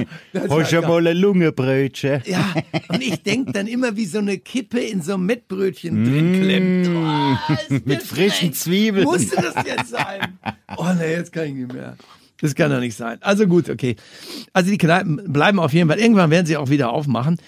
schon 0.64 0.81
geil. 0.81 0.83
mal 0.83 1.07
ein 1.07 1.16
Lungebrötche. 1.16 2.22
Ja, 2.26 2.55
und 2.88 3.02
ich 3.02 3.24
denk 3.24 3.55
dann 3.55 3.66
immer, 3.66 3.96
wie 3.96 4.07
so 4.07 4.18
eine 4.18 4.38
Kippe 4.38 4.79
in 4.79 5.02
so 5.02 5.14
einem 5.14 5.26
Mettbrötchen 5.26 6.05
drin 6.05 6.40
klemmt. 6.40 6.88
Oh, 6.88 7.35
Mit 7.85 8.05
frischen. 8.05 8.52
Zwiebeln. 8.52 9.05
Musste 9.05 9.35
das 9.37 9.57
jetzt 9.66 9.90
sein? 9.90 10.38
Oh 10.76 10.92
ne, 10.92 11.11
jetzt 11.11 11.33
kann 11.33 11.46
ich 11.46 11.55
nicht 11.55 11.72
mehr. 11.72 11.96
Das 12.40 12.55
kann 12.55 12.70
doch 12.70 12.81
nicht 12.81 12.96
sein. 12.96 13.18
Also 13.22 13.46
gut, 13.46 13.70
okay. 13.70 13.96
Also 14.53 14.70
die 14.70 14.79
Kneipen 14.79 15.33
bleiben 15.33 15.59
auf 15.59 15.72
jeden 15.72 15.88
Fall. 15.88 15.99
Irgendwann 15.99 16.31
werden 16.31 16.46
sie 16.46 16.57
auch 16.57 16.70
wieder 16.70 16.90
aufmachen. 16.90 17.38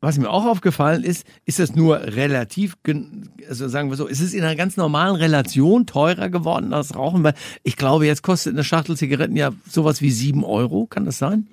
Was 0.00 0.18
mir 0.18 0.28
auch 0.28 0.44
aufgefallen 0.44 1.02
ist, 1.02 1.26
ist 1.46 1.58
das 1.58 1.74
nur 1.74 1.98
relativ, 1.98 2.76
also 3.48 3.68
sagen 3.68 3.88
wir 3.88 3.96
so, 3.96 4.06
ist 4.06 4.20
es 4.20 4.34
in 4.34 4.44
einer 4.44 4.54
ganz 4.54 4.76
normalen 4.76 5.16
Relation 5.16 5.86
teurer 5.86 6.28
geworden 6.28 6.74
als 6.74 6.94
Rauchen? 6.94 7.24
Weil 7.24 7.32
ich 7.62 7.76
glaube, 7.76 8.04
jetzt 8.04 8.22
kostet 8.22 8.52
eine 8.52 8.64
Schachtel 8.64 8.98
Zigaretten 8.98 9.34
ja 9.34 9.52
sowas 9.66 10.02
wie 10.02 10.10
sieben 10.10 10.44
Euro. 10.44 10.84
Kann 10.84 11.06
das 11.06 11.16
sein? 11.16 11.48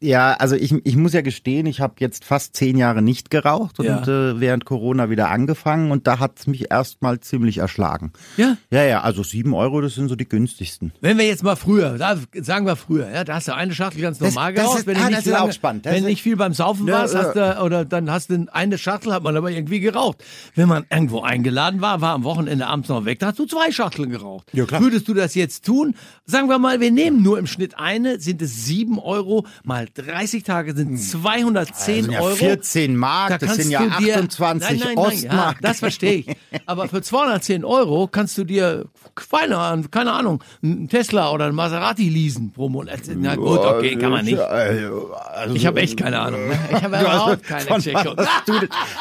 Ja, 0.00 0.32
also 0.34 0.54
ich, 0.56 0.72
ich 0.84 0.96
muss 0.96 1.12
ja 1.14 1.22
gestehen, 1.22 1.66
ich 1.66 1.80
habe 1.80 1.94
jetzt 1.98 2.24
fast 2.24 2.54
zehn 2.56 2.76
Jahre 2.76 3.00
nicht 3.00 3.30
geraucht 3.30 3.78
und 3.78 3.86
Ja. 3.86 4.02
äh, 4.02 4.40
während 4.40 4.64
Corona 4.66 5.08
wieder 5.08 5.30
angefangen 5.30 5.90
und 5.90 6.06
da 6.06 6.18
hat's 6.18 6.46
mich 6.46 6.70
erstmal 6.70 7.20
ziemlich 7.20 7.58
erschlagen. 7.58 8.12
Ja. 8.36 8.56
Ja, 8.70 8.82
ja, 8.84 9.00
also 9.00 9.22
sieben 9.22 9.54
Euro, 9.54 9.80
das 9.80 9.94
sind 9.94 10.08
so 10.08 10.16
die 10.16 10.28
günstigsten. 10.28 10.92
Wenn 11.00 11.16
wir 11.16 11.26
jetzt 11.26 11.42
mal 11.42 11.56
früher, 11.56 11.96
da- 11.96 12.18
sagen 12.42 12.66
wir 12.66 12.76
früher, 12.76 13.10
ja, 13.10 13.24
da 13.24 13.36
hast 13.36 13.48
du 13.48 13.54
eine 13.54 13.74
Schachtel 13.74 14.02
ganz 14.02 14.18
Das- 14.18 14.34
normal 14.34 14.52
das 14.52 14.62
geraucht, 14.62 14.78
ist- 14.80 14.86
wenn 14.86 14.96
ah, 14.96 15.06
nicht 15.06 15.18
das 15.18 15.26
ist 15.26 15.32
lange, 15.32 15.44
auch 15.48 15.52
spannend. 15.52 15.86
Das 15.86 15.92
wenn 15.94 16.02
ist- 16.02 16.08
nicht 16.10 16.22
viel 16.22 16.36
beim 16.36 16.52
Saufen 16.52 16.86
Ja, 16.86 16.98
warst, 16.98 17.14
hast 17.14 17.34
du, 17.34 17.62
oder 17.62 17.84
dann 17.86 18.10
hast 18.10 18.30
du 18.30 18.46
eine 18.52 18.76
Schachtel, 18.78 19.12
hat 19.12 19.22
man 19.22 19.36
aber 19.36 19.50
irgendwie 19.50 19.80
geraucht. 19.80 20.22
Wenn 20.54 20.68
man 20.68 20.84
irgendwo 20.90 21.20
eingeladen 21.22 21.80
war, 21.80 22.00
war 22.02 22.14
am 22.14 22.24
Wochenende 22.24 22.66
abends 22.66 22.88
noch 22.90 23.04
weg, 23.06 23.20
da 23.20 23.28
hast 23.28 23.38
du 23.38 23.46
zwei 23.46 23.70
Schachteln 23.72 24.10
geraucht. 24.10 24.48
Ja, 24.52 24.66
klar. 24.66 24.82
Würdest 24.82 25.08
du 25.08 25.14
das 25.14 25.34
jetzt 25.34 25.64
tun? 25.64 25.94
Sagen 26.26 26.48
wir 26.48 26.58
mal, 26.58 26.80
wir 26.80 26.90
nehmen 26.90 27.22
nur 27.22 27.38
im 27.38 27.46
Schnitt 27.46 27.78
eine, 27.78 28.20
sind 28.20 28.42
es 28.42 28.66
sieben 28.66 28.98
Euro 28.98 29.46
mal 29.62 29.83
mal, 29.96 30.04
30 30.04 30.42
Tage 30.42 30.74
sind 30.74 30.96
210 30.98 31.66
Das 31.68 31.84
sind 31.86 32.12
ja 32.12 32.20
Euro. 32.20 32.36
14 32.36 32.96
Mark, 32.96 33.28
Da 33.30 33.38
das 33.38 33.56
sind 33.56 33.70
ja 33.70 33.82
du 33.82 34.04
dir, 34.04 34.14
28 34.16 34.68
nein, 34.70 34.78
nein, 34.78 34.94
nein, 34.94 34.98
Ostmark. 34.98 35.54
Ja, 35.54 35.68
das 35.68 35.78
verstehe 35.80 36.12
ich. 36.14 36.26
Aber 36.66 36.88
für 36.88 37.02
210 37.02 37.64
Euro 37.64 38.06
kannst 38.08 38.36
du 38.38 38.44
dir, 38.44 38.86
keine, 39.30 39.58
Ahnung- 39.58 39.90
keine 39.90 40.12
Ahnung, 40.12 40.42
einen 40.62 40.88
Tesla 40.88 41.30
oder 41.30 41.46
einen 41.46 41.54
Maserati 41.54 42.08
leasen 42.08 42.52
pro 42.52 42.68
Monat. 42.68 43.00
Na 43.16 43.34
gut, 43.36 43.58
okay, 43.60 43.96
kann 43.96 44.10
man 44.10 44.24
nicht. 44.24 44.38
Also, 44.38 45.54
Ich 45.54 45.66
habe 45.66 45.80
echt 45.80 45.96
keine 45.98 46.20
Ahnung. 46.20 46.48
Ne? 46.48 46.58
Ich 46.70 46.82
habe 46.82 46.96
überhaupt 47.00 47.42
keine 47.46 47.80
Checkung. 47.80 48.16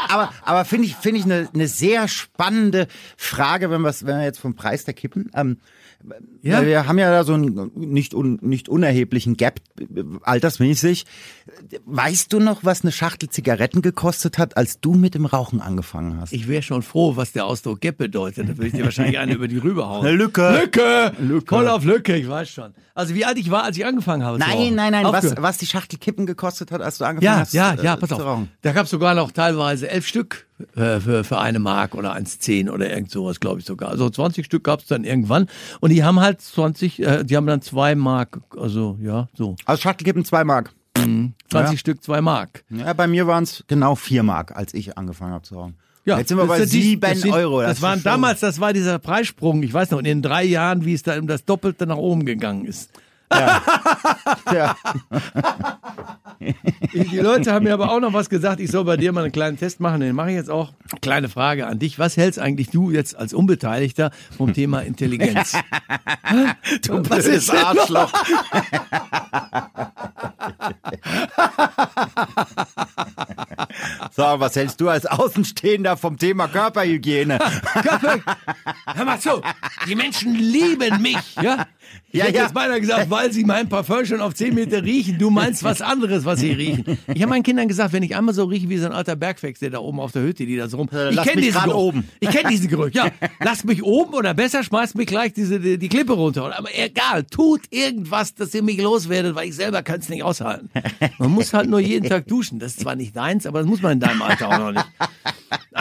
Aber, 0.10 0.34
aber 0.44 0.66
finde 0.66 0.88
ich, 0.88 0.96
finde 0.96 1.20
ich 1.20 1.26
eine, 1.26 1.50
eine 1.54 1.68
sehr 1.68 2.08
spannende 2.08 2.88
Frage, 3.18 3.70
wenn, 3.70 3.84
wenn 3.84 4.18
wir 4.18 4.24
jetzt 4.24 4.40
vom 4.40 4.56
Preis 4.56 4.84
der 4.86 4.94
Kippen, 4.94 5.30
ähm, 5.36 5.58
Ja. 6.42 6.66
wir 6.66 6.88
haben 6.88 7.00
ja 7.00 7.10
da 7.10 7.24
so 7.24 7.34
einen 7.34 7.72
nicht, 7.76 8.14
un, 8.14 8.38
nicht 8.42 8.68
unerheblichen 8.68 9.38
Gap 9.38 9.62
äh, 9.80 10.04
altersmäßig. 10.22 11.06
Weißt 11.86 12.34
du 12.34 12.40
noch, 12.40 12.64
was 12.64 12.82
eine 12.82 12.92
Schachtel 12.92 13.30
Zigaretten 13.30 13.82
gekostet 13.82 14.38
hat, 14.38 14.58
als 14.58 14.80
du 14.82 14.94
mit 14.94 15.16
dem 15.16 15.26
Rauchen 15.26 15.62
angefangen 15.62 16.20
hast? 16.20 16.34
Ich 16.34 16.48
wäre 16.48 16.62
schon 16.62 16.82
froh, 16.82 17.16
was 17.16 17.32
der 17.32 17.46
Ausdruck 17.46 17.82
Gap 17.82 17.98
bedeutet. 17.98 18.50
Da 18.50 18.58
würde 18.58 18.68
ich 18.68 18.74
dir 18.74 18.84
wahrscheinlich 18.84 19.18
eine 19.18 19.34
über 19.34 19.48
die 19.48 19.58
Rübe 19.58 19.88
hauen. 19.88 20.06
Eine 20.06 20.16
Lücke. 20.16 20.60
Lücke! 20.62 21.14
Lücke. 21.20 21.56
Voll 21.56 21.68
auf 21.68 21.86
Lücke, 21.86 22.16
ich 22.16 22.28
weiß 22.28 22.50
schon. 22.50 22.74
Also 22.96 23.16
wie 23.16 23.26
alt 23.26 23.38
ich 23.38 23.50
war, 23.50 23.64
als 23.64 23.78
ich 23.78 23.86
angefangen 23.86 24.24
habe. 24.24 24.40
zu 24.40 24.46
Nein, 24.48 24.76
nein, 24.76 24.92
nein, 24.92 25.06
was, 25.06 25.36
was 25.38 25.58
die 25.58 25.66
Schachtel 25.66 25.98
Kippen 25.98 26.26
gekostet 26.26 26.72
hat, 26.72 26.82
als 26.82 27.00
du 27.00 27.06
angefangen 27.06 27.26
Ja, 27.34 27.40
hast 27.40 27.54
ja, 27.54 27.74
äh, 27.74 27.84
ja, 27.84 27.96
pass 27.96 28.10
zu 28.10 28.16
auf. 28.16 28.44
Da 28.62 28.72
gab 28.72 28.86
es 28.86 28.92
sogar 28.92 29.16
noch 29.16 29.32
teilweise 29.32 29.90
elf 29.90 30.06
Stück 30.06 30.48
äh, 30.53 30.53
für, 30.74 31.24
für 31.24 31.40
eine 31.40 31.60
Mark 31.60 31.96
oder 31.96 32.16
1,10 32.16 32.70
oder 32.72 32.90
irgend 32.90 33.12
sowas, 33.12 33.40
glaube 33.40 33.60
ich 33.60 33.66
sogar. 33.66 33.90
Also 33.90 34.10
20 34.10 34.46
Stück 34.46 34.64
gab 34.64 34.80
es 34.82 34.88
dann 34.88 35.04
irgendwann. 35.04 35.48
Und 35.80 35.90
die 35.92 36.04
haben 36.04 36.20
halt 36.20 36.42
20, 36.42 37.00
äh, 37.02 37.24
die 37.24 37.36
haben 37.38 37.48
dann 37.48 37.62
zwei 37.62 37.96
Mark, 37.96 38.40
also 38.58 38.98
ja, 39.02 39.28
so. 39.34 39.56
Also 39.66 39.82
Schachtel 39.82 40.06
Kippen 40.06 40.26
zwei 40.26 40.44
Mark. 40.44 40.72
20 40.96 41.34
Ja. 41.54 41.78
Stück, 41.78 42.04
zwei 42.04 42.22
Mark. 42.22 42.64
Ja, 42.70 42.94
bei 42.94 43.08
mir 43.08 43.28
waren 43.28 43.44
es 43.44 43.64
genau 43.68 43.96
vier 43.96 44.24
Mark, 44.24 44.56
als 44.56 44.74
ich 44.74 44.98
angefangen 44.98 45.34
habe 45.34 45.44
zu 45.44 45.56
rauchen. 45.56 45.76
Ja, 46.06 46.18
Jetzt 46.18 46.28
sind 46.30 46.38
wir 46.38 46.44
das 46.44 46.50
bei 46.50 46.60
sind 46.66 46.74
die- 46.74 46.82
sieben 46.82 47.02
das 47.02 47.22
sind, 47.22 47.32
Euro. 47.34 47.62
Das, 47.62 47.78
ist 47.78 47.82
waren 47.82 48.04
damals, 48.04 48.42
das 48.42 48.60
war 48.60 48.74
dieser 48.74 49.00
Preissprung. 49.00 49.64
Ich 49.64 49.74
weiß 49.74 49.92
noch, 49.92 50.00
in 50.00 50.06
den 50.06 50.22
drei 50.22 50.44
Jahren, 50.44 50.84
wie 50.86 50.94
es 50.94 51.02
da 51.04 51.18
um 51.18 51.28
das 51.28 51.46
Doppelte 51.46 51.88
nach 51.88 51.96
oben 51.98 52.26
gegangen 52.26 52.66
ist. 52.66 52.90
Ja. 53.32 54.76
Die 56.94 57.18
Leute 57.18 57.54
haben 57.54 57.64
mir 57.64 57.74
aber 57.74 57.92
auch 57.92 58.00
noch 58.00 58.14
was 58.14 58.30
gesagt, 58.30 58.60
ich 58.60 58.72
soll 58.72 58.84
bei 58.86 58.98
dir 58.98 59.12
mal 59.12 59.24
einen 59.24 59.32
kleinen 59.32 59.58
Test 59.58 59.80
machen, 59.80 60.02
den 60.02 60.16
mache 60.16 60.30
ich 60.30 60.36
jetzt 60.36 60.50
auch. 60.50 60.74
Kleine 61.02 61.30
Frage 61.30 61.68
an 61.68 61.80
dich. 61.80 62.00
Was 62.00 62.18
hältst 62.18 62.40
eigentlich 62.40 62.70
du 62.70 62.92
jetzt 62.92 63.16
als 63.16 63.34
Unbeteiligter 63.34 64.12
vom 64.38 64.54
Thema 64.54 64.82
Intelligenz? 64.82 65.54
Du 66.84 67.02
blödes 67.02 67.50
Arschloch. 67.50 68.12
so, 74.12 74.24
was 74.24 74.56
hältst 74.56 74.82
du 74.82 74.90
als 74.90 75.06
Außenstehender 75.06 75.96
vom 75.98 76.18
Thema 76.18 76.48
Körperhygiene? 76.48 77.38
Körper, 77.74 78.20
hör 78.94 79.06
mal 79.06 79.20
zu, 79.20 79.42
die 79.88 79.96
Menschen 79.96 80.36
lieben 80.36 81.02
mich, 81.02 81.36
ja? 81.42 81.68
Ich 82.12 82.20
Ja, 82.20 82.26
hätte 82.26 82.38
ja. 82.38 82.44
jetzt 82.44 82.54
beinahe 82.54 82.80
gesagt, 82.80 83.10
weil 83.10 83.32
sie 83.32 83.44
mein 83.44 83.70
Parfum 83.70 84.06
schon 84.06 84.22
auf 84.22 84.36
10 84.36 84.54
Meter 84.54 84.84
riechen. 84.84 85.18
Du 85.18 85.30
meinst 85.30 85.64
was 85.64 85.82
anderes, 85.82 86.26
was 86.26 86.40
sie 86.40 86.52
riechen. 86.52 86.98
Ich 87.14 87.22
habe 87.22 87.30
meinen 87.32 87.44
Kindern 87.44 87.68
gesagt, 87.68 87.94
wenn 87.94 88.04
ich 88.04 88.16
einmal 88.16 88.34
so 88.36 88.46
rieche 88.46 88.70
wie 88.70 88.78
so 88.78 88.86
ein 88.86 88.92
alter 88.92 89.16
Bergfex, 89.16 89.60
der 89.60 89.72
da 89.72 89.80
oben 89.80 90.00
auf 90.00 90.12
der 90.12 90.22
Hütte, 90.24 90.46
die 90.46 90.56
da 90.56 90.68
so 90.70 90.78
rum. 90.78 90.90
Äh, 90.94 91.12
Ich 91.12 91.22
kenne 91.24 91.42
diesen 91.42 91.64
Geruch. 91.64 91.76
oben. 91.76 92.08
Ich 92.20 92.30
kenne 92.30 92.50
diesen 92.50 92.68
Geruch. 92.68 92.90
Ja, 92.94 93.08
lasst 93.44 93.66
mich 93.66 93.84
oben 93.84 94.14
oder 94.14 94.34
besser 94.34 94.64
schmeißt 94.64 94.96
mich 94.96 95.08
gleich 95.08 95.34
diese, 95.34 95.60
die, 95.60 95.78
die 95.78 95.90
Klippe 95.90 96.14
runter. 96.14 96.56
Aber 96.58 96.70
egal, 96.78 97.24
tut 97.24 97.62
irgendwas, 97.72 98.36
dass 98.36 98.54
ihr 98.54 98.64
mich 98.64 98.80
loswerdet, 98.80 99.36
weil 99.36 99.50
ich 99.50 99.56
selber 99.56 99.82
kann 99.84 100.00
es 100.00 100.10
nicht 100.10 100.24
aushalten. 100.24 100.70
Man 101.20 101.32
muss 101.32 101.54
halt 101.54 101.70
nur 101.70 101.80
jeden 101.80 102.08
Tag 102.10 102.28
duschen. 102.28 102.60
Das 102.60 102.72
ist 102.74 102.82
zwar 102.82 102.96
nicht 102.96 103.16
deins, 103.16 103.46
aber 103.46 103.60
das 103.60 103.68
muss 103.68 103.82
man 103.82 103.94
in 103.94 104.00
deinem 104.00 104.22
Alter 104.22 104.50
auch 104.50 104.58
noch 104.60 104.72
nicht. 104.72 104.86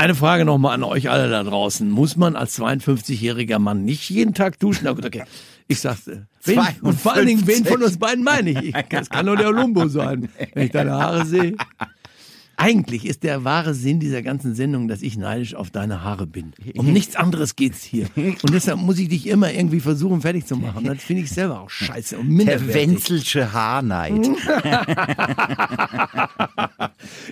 Eine 0.03 0.17
Frage 0.17 0.45
nochmal 0.45 0.75
an 0.75 0.83
euch 0.83 1.11
alle 1.11 1.31
da 1.31 1.45
draußen. 1.45 1.88
Muss 1.88 2.17
man 2.17 2.35
als 2.35 2.59
52-jähriger 2.59 3.61
Mann 3.61 3.85
nicht 3.85 4.11
jeden 4.11 4.35
Tag 4.35 4.59
duschen? 4.59 4.83
Na 4.83 4.95
gut, 4.95 5.07
okay. 5.07 5.23
Ich 5.69 5.79
sagte, 5.79 6.27
wen, 6.43 6.59
und 6.81 6.99
vor 6.99 7.12
allen 7.12 7.29
Dingen, 7.29 7.47
wen 7.47 7.65
von 7.65 7.81
uns 7.81 7.99
beiden 7.99 8.25
meine 8.25 8.51
ich? 8.51 8.75
das 8.91 9.09
kann 9.09 9.27
nur 9.27 9.37
der 9.37 9.53
Lumbo 9.53 9.87
sein, 9.87 10.29
wenn 10.55 10.65
ich 10.65 10.73
deine 10.73 10.91
Haare 10.91 11.25
sehe. 11.25 11.55
Eigentlich 12.57 13.07
ist 13.07 13.23
der 13.23 13.45
wahre 13.45 13.75
Sinn 13.75 14.01
dieser 14.01 14.23
ganzen 14.23 14.55
Sendung, 14.55 14.88
dass 14.88 15.03
ich 15.03 15.17
neidisch 15.17 15.55
auf 15.55 15.71
deine 15.71 16.03
Haare 16.03 16.27
bin. 16.27 16.53
Um 16.77 16.87
nichts 16.93 17.17
anderes 17.17 17.57
geht's 17.57 17.83
hier. 17.83 18.07
Und 18.17 18.53
deshalb 18.53 18.79
muss 18.79 18.99
ich 18.99 19.09
dich 19.09 19.27
immer 19.27 19.53
irgendwie 19.53 19.81
versuchen, 19.81 20.21
fertig 20.21 20.47
zu 20.47 20.57
machen. 20.57 20.85
Das 20.85 21.03
finde 21.03 21.23
ich 21.23 21.31
selber 21.31 21.61
auch 21.61 21.71
scheiße 21.71 22.19
und 22.19 22.37
Der. 22.38 22.62
Wenzelsche 22.75 23.53
Haarneid. 23.53 24.12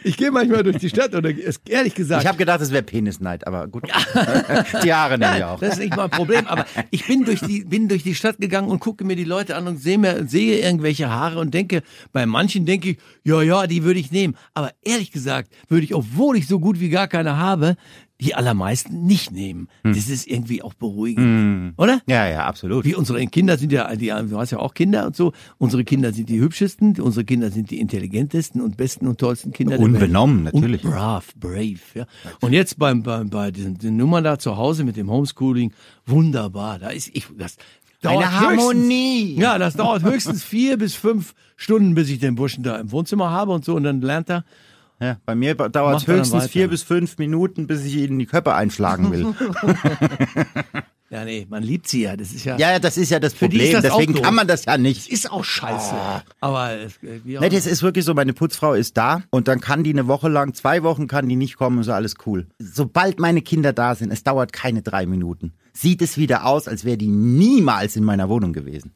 Ich 0.02 0.16
gehe 0.16 0.30
manchmal 0.30 0.62
durch 0.62 0.78
die 0.78 0.88
Stadt 0.88 1.14
oder 1.14 1.30
ehrlich 1.68 1.94
gesagt. 1.94 2.22
Ich 2.22 2.28
habe 2.28 2.38
gedacht, 2.38 2.60
es 2.60 2.70
wäre 2.70 2.82
Penisneid, 2.82 3.46
aber 3.46 3.68
gut. 3.68 3.84
Die 4.84 4.92
Haare 4.92 5.18
nehme 5.18 5.38
ich 5.38 5.44
auch. 5.44 5.60
Das 5.60 5.74
ist 5.74 5.78
nicht 5.80 5.96
mein 5.96 6.10
Problem, 6.10 6.46
aber 6.46 6.66
ich 6.90 7.06
bin 7.06 7.24
durch 7.24 7.40
die, 7.40 7.64
bin 7.64 7.88
durch 7.88 8.02
die 8.02 8.14
Stadt 8.14 8.38
gegangen 8.38 8.68
und 8.68 8.80
gucke 8.80 9.04
mir 9.04 9.16
die 9.16 9.24
Leute 9.24 9.56
an 9.56 9.66
und 9.66 9.78
sehe 9.78 9.98
mir, 9.98 10.26
sehe 10.26 10.60
irgendwelche 10.60 11.10
Haare 11.10 11.38
und 11.38 11.54
denke, 11.54 11.82
bei 12.12 12.26
manchen 12.26 12.66
denke 12.66 12.90
ich, 12.90 12.98
ja, 13.24 13.42
ja, 13.42 13.66
die 13.66 13.84
würde 13.84 14.00
ich 14.00 14.10
nehmen. 14.10 14.36
Aber 14.54 14.72
ehrlich 14.82 15.09
gesagt, 15.12 15.52
würde 15.68 15.84
ich, 15.84 15.94
obwohl 15.94 16.36
ich 16.36 16.46
so 16.46 16.60
gut 16.60 16.80
wie 16.80 16.88
gar 16.88 17.08
keine 17.08 17.36
habe, 17.36 17.76
die 18.20 18.34
allermeisten 18.34 19.06
nicht 19.06 19.32
nehmen. 19.32 19.68
Das 19.82 20.08
ist 20.08 20.26
irgendwie 20.26 20.62
auch 20.62 20.74
beruhigend. 20.74 21.72
Oder? 21.78 22.02
Ja, 22.06 22.28
ja, 22.28 22.44
absolut. 22.44 22.84
Wie 22.84 22.94
unsere 22.94 23.24
Kinder 23.26 23.56
sind 23.56 23.72
ja, 23.72 23.94
die, 23.96 24.08
du 24.08 24.38
hast 24.38 24.50
ja 24.50 24.58
auch 24.58 24.74
Kinder 24.74 25.06
und 25.06 25.16
so. 25.16 25.32
Unsere 25.58 25.84
Kinder 25.84 26.12
sind 26.12 26.28
die 26.28 26.38
hübschesten, 26.38 27.00
unsere 27.00 27.24
Kinder 27.24 27.50
sind 27.50 27.70
die 27.70 27.80
intelligentesten 27.80 28.60
und 28.60 28.76
besten 28.76 29.06
und 29.06 29.18
tollsten 29.18 29.52
Kinder. 29.52 29.78
Unbenommen, 29.78 30.44
natürlich. 30.44 30.84
Und 30.84 30.90
brav, 30.90 31.34
brave, 31.36 31.78
ja. 31.94 32.06
Und 32.40 32.52
jetzt 32.52 32.78
beim, 32.78 33.02
beim, 33.02 33.30
bei 33.30 33.50
diesen, 33.50 33.78
den 33.78 33.96
Nummern 33.96 34.22
da 34.22 34.38
zu 34.38 34.56
Hause 34.56 34.84
mit 34.84 34.96
dem 34.96 35.10
Homeschooling, 35.10 35.72
wunderbar. 36.04 36.78
Da 36.78 36.90
ist 36.90 37.10
ich, 37.14 37.26
das 37.38 37.56
Eine 38.02 38.38
Harmonie. 38.38 39.34
Ja, 39.36 39.58
das 39.58 39.74
dauert 39.74 40.02
höchstens 40.02 40.44
vier 40.44 40.76
bis 40.76 40.94
fünf 40.94 41.34
Stunden, 41.56 41.94
bis 41.94 42.10
ich 42.10 42.18
den 42.18 42.34
Burschen 42.34 42.62
da 42.62 42.76
im 42.76 42.92
Wohnzimmer 42.92 43.30
habe 43.30 43.52
und 43.52 43.64
so 43.64 43.74
und 43.76 43.84
dann 43.84 44.02
lernt 44.02 44.28
er. 44.28 44.44
Ja, 45.00 45.16
bei 45.24 45.34
mir 45.34 45.54
dauert 45.54 46.02
es 46.02 46.06
höchstens 46.06 46.46
vier 46.48 46.68
bis 46.68 46.82
fünf 46.82 47.18
Minuten, 47.18 47.66
bis 47.66 47.84
ich 47.84 47.96
ihnen 47.96 48.18
die 48.18 48.26
Köpfe 48.26 48.54
einschlagen 48.54 49.10
will. 49.10 49.34
Ja, 51.10 51.24
nee, 51.24 51.44
man 51.50 51.64
liebt 51.64 51.88
sie 51.88 52.02
ja. 52.02 52.16
Das 52.16 52.30
ist 52.30 52.44
ja, 52.44 52.56
ja, 52.56 52.78
das 52.78 52.96
ist 52.96 53.10
ja 53.10 53.18
das 53.18 53.34
Problem. 53.34 53.72
das 53.72 53.82
Deswegen 53.82 54.14
kann 54.14 54.32
man 54.32 54.46
das 54.46 54.64
ja 54.64 54.78
nicht. 54.78 55.08
ist 55.10 55.30
auch 55.30 55.42
scheiße. 55.42 55.92
Aber 56.40 56.72
es, 56.78 57.02
äh, 57.02 57.20
wie 57.24 57.36
auch 57.36 57.42
Ne, 57.42 57.48
das 57.48 57.66
ist 57.66 57.82
wirklich 57.82 58.04
so, 58.04 58.14
meine 58.14 58.32
Putzfrau 58.32 58.74
ist 58.74 58.96
da 58.96 59.22
und 59.30 59.48
dann 59.48 59.60
kann 59.60 59.82
die 59.82 59.90
eine 59.90 60.06
Woche 60.06 60.28
lang, 60.28 60.54
zwei 60.54 60.84
Wochen 60.84 61.08
kann 61.08 61.28
die 61.28 61.34
nicht 61.34 61.56
kommen 61.56 61.78
und 61.78 61.84
so 61.84 61.92
alles 61.92 62.14
cool. 62.26 62.46
Sobald 62.60 63.18
meine 63.18 63.42
Kinder 63.42 63.72
da 63.72 63.96
sind, 63.96 64.12
es 64.12 64.22
dauert 64.22 64.52
keine 64.52 64.82
drei 64.82 65.04
Minuten, 65.04 65.52
sieht 65.72 66.00
es 66.00 66.16
wieder 66.16 66.46
aus, 66.46 66.68
als 66.68 66.84
wäre 66.84 66.96
die 66.96 67.08
niemals 67.08 67.96
in 67.96 68.04
meiner 68.04 68.28
Wohnung 68.28 68.52
gewesen. 68.52 68.92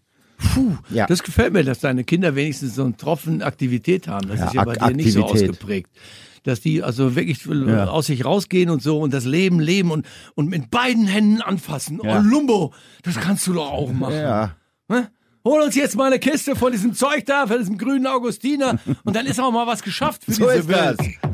Puh, 0.53 0.77
Ja. 0.91 1.07
das 1.07 1.23
gefällt 1.23 1.53
mir, 1.53 1.65
dass 1.65 1.81
deine 1.81 2.05
Kinder 2.05 2.35
wenigstens 2.37 2.75
so 2.75 2.85
einen 2.85 2.97
Tropfen 2.97 3.43
Aktivität 3.43 4.09
haben. 4.09 4.29
Das 4.29 4.41
Ja, 4.41 4.47
ist 4.47 4.55
ja 4.55 4.65
bei 4.65 4.81
Ak- 4.81 4.89
dir 4.91 4.97
nicht 4.97 5.13
so 5.13 5.23
Aktivität. 5.25 5.51
ausgeprägt. 5.51 5.91
Dass 6.45 6.61
die 6.61 6.83
also 6.83 7.17
wirklich 7.17 7.45
Ja. 7.47 7.87
aus 7.87 8.07
sich 8.07 8.25
rausgehen 8.25 8.69
und 8.69 8.83
so 8.83 9.01
und 9.01 9.15
das 9.15 9.25
Leben 9.25 9.61
leben 9.61 9.91
und, 9.91 10.05
und 10.35 10.51
mit 10.51 10.71
beiden 10.71 11.07
Händen 11.07 11.41
anfassen. 11.41 12.01
Oh, 12.03 12.19
Lumbo, 12.23 12.75
das 13.03 13.15
kannst 13.19 13.47
du 13.47 13.55
doch 13.55 13.71
auch 13.71 13.93
machen. 13.93 14.15
Ja. 14.17 14.55
Hol 15.47 15.61
uns 15.63 15.75
jetzt 15.75 15.95
mal 15.97 16.07
eine 16.07 16.19
Kiste 16.19 16.57
von 16.57 16.73
diesem 16.73 16.95
Zeug 16.95 17.27
da, 17.27 17.47
von 17.47 17.59
diesem 17.59 17.77
grünen 17.77 18.07
Augustiner 18.07 18.79
und 19.05 19.15
dann 19.17 19.27
ist 19.27 19.39
auch 19.41 19.53
mal 19.53 19.67
was 19.67 19.83
geschafft 19.83 20.25
für 20.25 20.33
So 20.33 20.49
diese 20.51 20.69
Welt. 20.69 20.99
das. 20.99 21.34